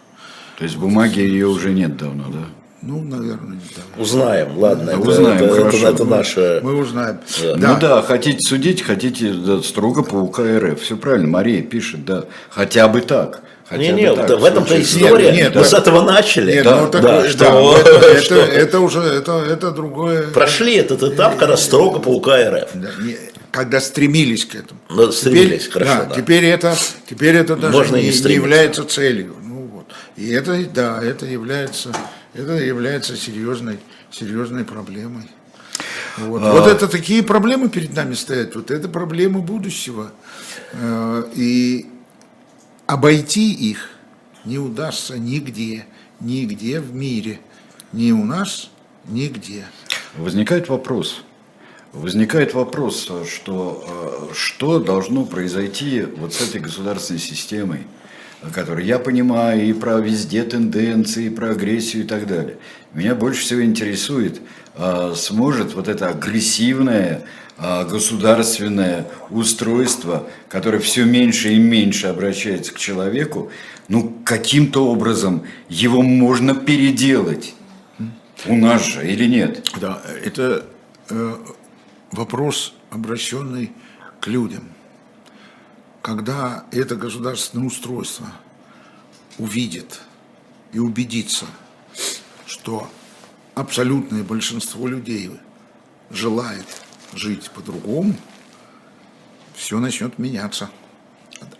[0.57, 2.45] То есть бумаги ее уже нет давно, да?
[2.85, 4.01] Ну, наверное, да.
[4.01, 4.89] Узнаем, ладно.
[4.91, 5.87] это- Узнаем, это, это- хорошо.
[5.89, 6.59] это наше...
[6.63, 7.19] Мы узнаем.
[7.41, 10.81] Ну да, хотите судить, хотите да, строго по УК РФ.
[10.81, 12.25] Все правильно, Мария пишет, да.
[12.49, 13.41] Хотя бы так.
[13.69, 15.27] Хотя Не, бы не, так, вот в этом-то история.
[15.31, 15.67] Нет, нет, Мы да.
[15.67, 16.51] с этого начали.
[16.51, 20.27] Нет, да, ну, так, да, да, что, это, это, что это уже это, это другое.
[20.27, 22.69] прошли этот этап, когда строго по УК РФ.
[22.73, 23.17] Да, не-
[23.51, 24.79] когда стремились к этому.
[24.89, 26.15] Ну, стремились, теперь, хорошо, да, да.
[26.15, 26.75] Теперь это,
[27.09, 29.35] теперь это даже Можно не, не не является целью.
[29.43, 29.85] Ну, вот.
[30.17, 31.89] И это, да, это является,
[32.33, 33.79] это является серьезной,
[34.11, 35.29] серьезной проблемой.
[36.17, 36.41] Вот.
[36.43, 36.53] А.
[36.53, 38.55] вот это такие проблемы перед нами стоят.
[38.55, 40.11] Вот это проблемы будущего.
[40.73, 41.87] Э, И
[42.85, 43.89] обойти их
[44.45, 45.85] не удастся нигде,
[46.19, 47.39] нигде в мире.
[47.91, 48.69] Ни у нас,
[49.05, 49.65] нигде.
[50.15, 51.23] Возникает вопрос.
[51.91, 57.85] Возникает вопрос, что, э, что должно произойти вот с этой государственной системой,
[58.51, 62.57] который я понимаю, и про везде тенденции, и про агрессию и так далее.
[62.93, 64.41] Меня больше всего интересует,
[64.75, 67.23] а, сможет вот это агрессивное
[67.57, 73.51] а, государственное устройство, которое все меньше и меньше обращается к человеку,
[73.87, 77.53] ну, каким-то образом его можно переделать.
[78.45, 79.69] У нас же или нет?
[79.79, 80.65] Да, это
[81.09, 81.35] э,
[82.11, 83.71] вопрос, обращенный
[84.19, 84.72] к людям.
[86.03, 88.27] Когда это государственное устройство
[89.37, 90.01] увидит
[90.73, 91.45] и убедится,
[92.45, 92.89] что
[93.55, 95.31] абсолютное большинство людей
[96.09, 96.65] желает
[97.13, 98.15] жить по-другому,
[99.55, 100.69] все начнет меняться.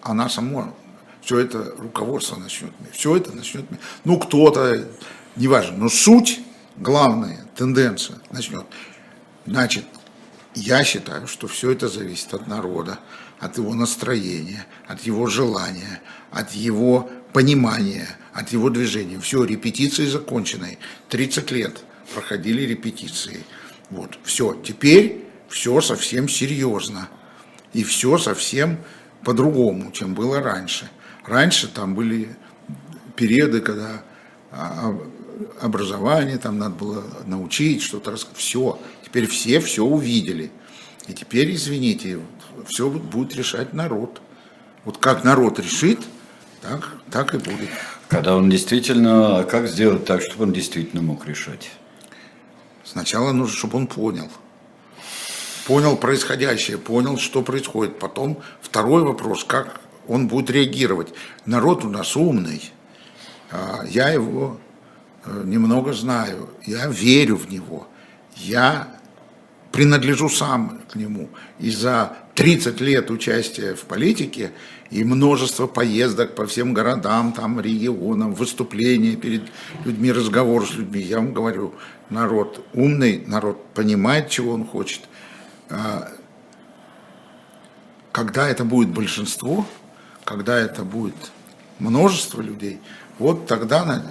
[0.02, 0.74] Она сама,
[1.22, 3.64] все это руководство начнет, все это начнет.
[4.04, 4.90] Ну, кто-то,
[5.38, 6.42] неважно, но суть,
[6.76, 8.66] главная тенденция начнет.
[9.46, 9.86] Значит,
[10.54, 13.00] я считаю, что все это зависит от народа,
[13.44, 19.20] от его настроения, от его желания, от его понимания, от его движения.
[19.20, 20.78] Все, репетиции закончены.
[21.10, 21.84] 30 лет
[22.14, 23.44] проходили репетиции.
[23.90, 24.54] Вот, все.
[24.64, 27.10] Теперь все совсем серьезно.
[27.74, 28.78] И все совсем
[29.26, 30.90] по-другому, чем было раньше.
[31.26, 32.30] Раньше там были
[33.18, 34.04] периоды, когда
[34.52, 34.98] а,
[35.60, 38.16] образование, там надо было научить что-то.
[38.36, 38.80] Все.
[39.04, 40.50] Теперь все все увидели.
[41.08, 42.20] И теперь, извините,
[42.68, 44.22] все будет решать народ.
[44.86, 46.00] Вот как народ решит,
[46.62, 47.70] так, так и будет.
[48.10, 51.72] Когда он действительно, а как сделать так, чтобы он действительно мог решать?
[52.84, 54.30] Сначала нужно, чтобы он понял.
[55.66, 57.98] Понял происходящее, понял, что происходит.
[57.98, 61.14] Потом второй вопрос, как он будет реагировать.
[61.46, 62.72] Народ у нас умный.
[63.52, 64.60] А, я его
[65.26, 66.50] э, немного знаю.
[66.66, 67.88] Я верю в него.
[68.36, 68.88] Я
[69.72, 71.30] принадлежу сам к нему.
[71.60, 74.52] И за 30 лет участия в политике
[74.90, 79.44] и множество поездок по всем городам, там, регионам, выступления перед
[79.86, 81.02] людьми, разговоры с людьми.
[81.02, 81.74] Я вам говорю,
[82.10, 85.02] народ умный, народ понимает, чего он хочет.
[85.70, 86.12] А,
[88.12, 89.68] когда это будет большинство,
[90.24, 91.16] когда это будет
[91.80, 92.80] множество людей,
[93.20, 94.04] вот тогда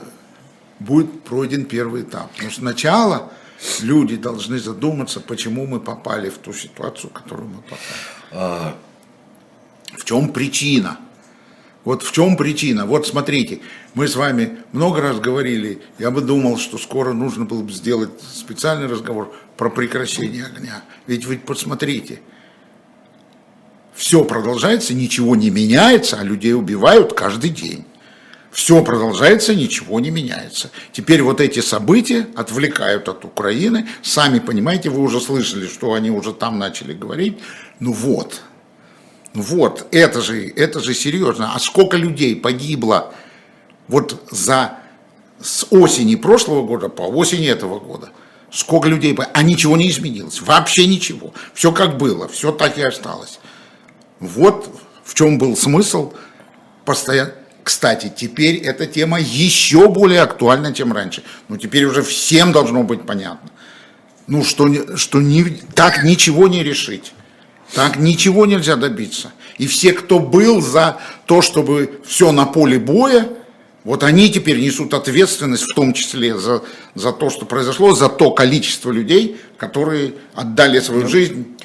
[0.78, 2.30] будет пройден первый этап.
[2.42, 3.32] Но сначала
[3.80, 7.80] люди должны задуматься, почему мы попали в ту ситуацию, в которую мы попали.
[8.32, 8.76] А,
[9.96, 10.98] в чем причина?
[11.84, 12.86] Вот в чем причина?
[12.86, 13.60] Вот смотрите,
[13.94, 18.10] мы с вами много раз говорили, я бы думал, что скоро нужно было бы сделать
[18.22, 20.82] специальный разговор про прекращение огня.
[21.06, 22.20] Ведь вы посмотрите,
[23.94, 27.84] все продолжается, ничего не меняется, а людей убивают каждый день.
[28.52, 30.70] Все продолжается, ничего не меняется.
[30.92, 33.88] Теперь вот эти события отвлекают от Украины.
[34.02, 37.38] Сами понимаете, вы уже слышали, что они уже там начали говорить.
[37.80, 38.42] Ну вот,
[39.32, 41.52] ну вот, это же, это же серьезно.
[41.54, 43.14] А сколько людей погибло
[43.88, 44.78] вот за
[45.40, 48.10] с осени прошлого года по осень этого года?
[48.50, 49.16] Сколько людей?
[49.32, 51.32] А ничего не изменилось, вообще ничего.
[51.54, 53.40] Все как было, все так и осталось.
[54.20, 54.68] Вот
[55.04, 56.12] в чем был смысл
[56.84, 57.32] постоянно
[57.62, 61.22] кстати, теперь эта тема еще более актуальна, чем раньше.
[61.48, 63.50] Ну, теперь уже всем должно быть понятно.
[64.26, 65.44] Ну, что, что не,
[65.74, 67.12] так ничего не решить.
[67.74, 69.32] Так ничего нельзя добиться.
[69.58, 73.28] И все, кто был за то, чтобы все на поле боя,
[73.84, 76.62] вот они теперь несут ответственность, в том числе за,
[76.94, 81.56] за то, что произошло, за то количество людей, которые отдали свою жизнь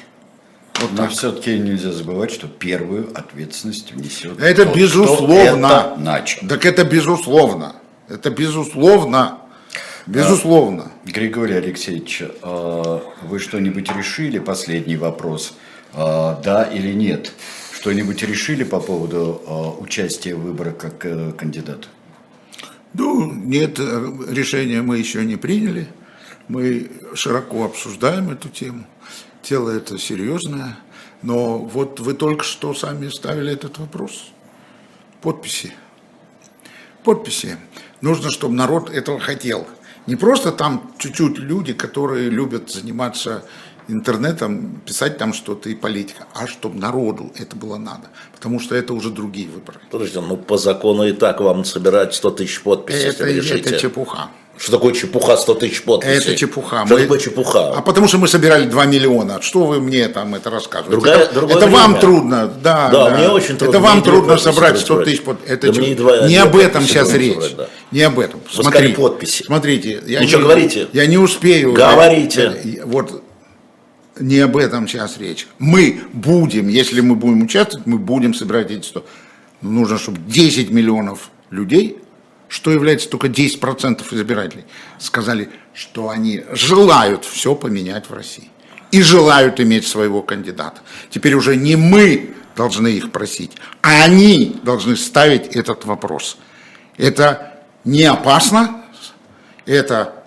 [0.80, 4.40] вот Но все-таки нельзя забывать, что первую ответственность внесет.
[4.40, 5.66] Это тот, безусловно.
[5.66, 6.46] это начал.
[6.48, 7.76] Так это безусловно.
[8.08, 9.38] Это безусловно.
[10.06, 10.90] Безусловно.
[11.04, 14.38] А, Григорий Алексеевич, а, вы что-нибудь решили?
[14.38, 15.54] Последний вопрос.
[15.92, 17.32] А, да или нет?
[17.74, 20.98] Что-нибудь решили по поводу участия в выборах как
[21.36, 21.88] кандидата?
[22.94, 25.86] Ну, нет, э, решения мы еще не приняли.
[26.48, 28.84] Мы широко обсуждаем эту тему.
[29.48, 30.76] Тело это серьезное,
[31.22, 34.26] но вот вы только что сами ставили этот вопрос.
[35.22, 35.72] Подписи.
[37.02, 37.56] Подписи.
[38.02, 39.66] Нужно, чтобы народ этого хотел.
[40.06, 43.42] Не просто там чуть-чуть люди, которые любят заниматься
[43.88, 48.08] интернетом, писать там что-то и политика, а чтобы народу это было надо.
[48.34, 49.80] Потому что это уже другие выборы.
[49.90, 53.70] Подождите, ну по закону и так вам собирать 100 тысяч подписей, это, если решите.
[53.70, 54.28] Это чепуха.
[54.58, 56.16] Что такое чепуха 100 тысяч подписей?
[56.16, 56.84] Это чепуха.
[56.84, 57.02] Что мы...
[57.02, 57.74] такое чепуха?
[57.76, 59.40] А потому что мы собирали 2 миллиона.
[59.40, 60.90] Что вы мне там это рассказываете?
[60.90, 61.80] Другая, это другое это время.
[61.80, 62.52] вам трудно.
[62.62, 63.76] Да, да, да, мне очень трудно.
[63.76, 65.54] Это вам трудно собрать 100 тысяч подписей.
[65.54, 65.86] Это да чеп...
[65.86, 67.34] едва, Не об этом сейчас речь.
[67.34, 67.68] Собрать, да.
[67.92, 68.40] Не об этом.
[68.50, 69.44] Смотрите, подписи.
[69.44, 70.02] Смотрите.
[70.06, 70.88] Я Ничего не, говорите.
[70.92, 71.72] Я не успею.
[71.72, 72.60] Говорите.
[72.64, 73.22] Я, вот
[74.18, 75.46] не об этом сейчас речь.
[75.58, 79.04] Мы будем, если мы будем участвовать, мы будем собирать эти 100.
[79.62, 81.98] нужно, чтобы 10 миллионов людей,
[82.48, 84.64] что является только 10% избирателей,
[84.98, 88.50] сказали, что они желают все поменять в России.
[88.90, 90.80] И желают иметь своего кандидата.
[91.10, 96.38] Теперь уже не мы должны их просить, а они должны ставить этот вопрос.
[96.96, 98.84] Это не опасно,
[99.66, 100.24] это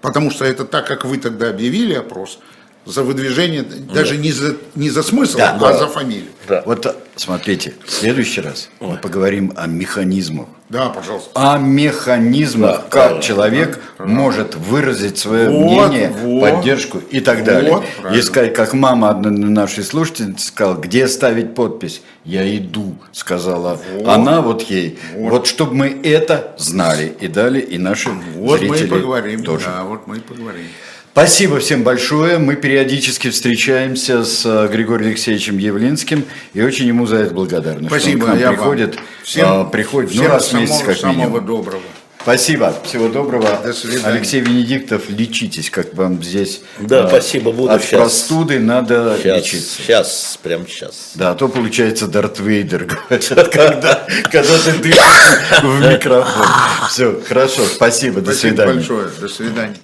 [0.00, 2.38] потому что это так, как вы тогда объявили опрос–
[2.84, 5.78] за выдвижение, даже не за, не за смысл, да, а да.
[5.78, 6.30] за фамилию.
[6.48, 6.62] Да.
[6.66, 10.48] Вот смотрите, в следующий раз мы поговорим о механизмах.
[10.68, 11.30] Да, пожалуйста.
[11.34, 17.20] О механизмах, да, как да, человек да, может выразить свое вот, мнение, вот, поддержку и
[17.20, 17.74] так далее.
[17.74, 22.02] Вот, и сказать, как мама одной нашей слушательницы сказала, где ставить подпись?
[22.24, 24.98] Я иду, сказала вот, она вот ей.
[25.14, 25.30] Вот.
[25.30, 29.66] вот чтобы мы это знали и дали, и наши вот зрители мы и поговорим, тоже.
[29.66, 30.66] Да, вот мы и поговорим.
[31.12, 32.38] Спасибо всем большое.
[32.38, 37.88] Мы периодически встречаемся с э, Григорием Алексеевичем Явлинским и очень ему за это благодарны.
[37.88, 38.22] Спасибо.
[38.22, 41.16] Что он к нам приходит, всем, а, приходит всем ну, раз в месяц как самого
[41.16, 41.46] минимум.
[41.46, 41.82] доброго.
[42.22, 42.74] Спасибо.
[42.84, 43.60] Всего доброго.
[43.62, 44.06] До свидания.
[44.06, 46.62] Алексей Венедиктов, лечитесь, как вам здесь.
[46.80, 48.00] Да, а, спасибо, буду От сейчас.
[48.00, 49.82] простуды надо сейчас, лечиться.
[49.82, 51.10] Сейчас, прямо сейчас.
[51.14, 56.46] Да, а то получается Дарт Вейдер, когда, когда ты дышишь в микрофон.
[56.88, 58.80] Все, хорошо, спасибо, до свидания.
[58.80, 59.76] Спасибо большое, до свидания.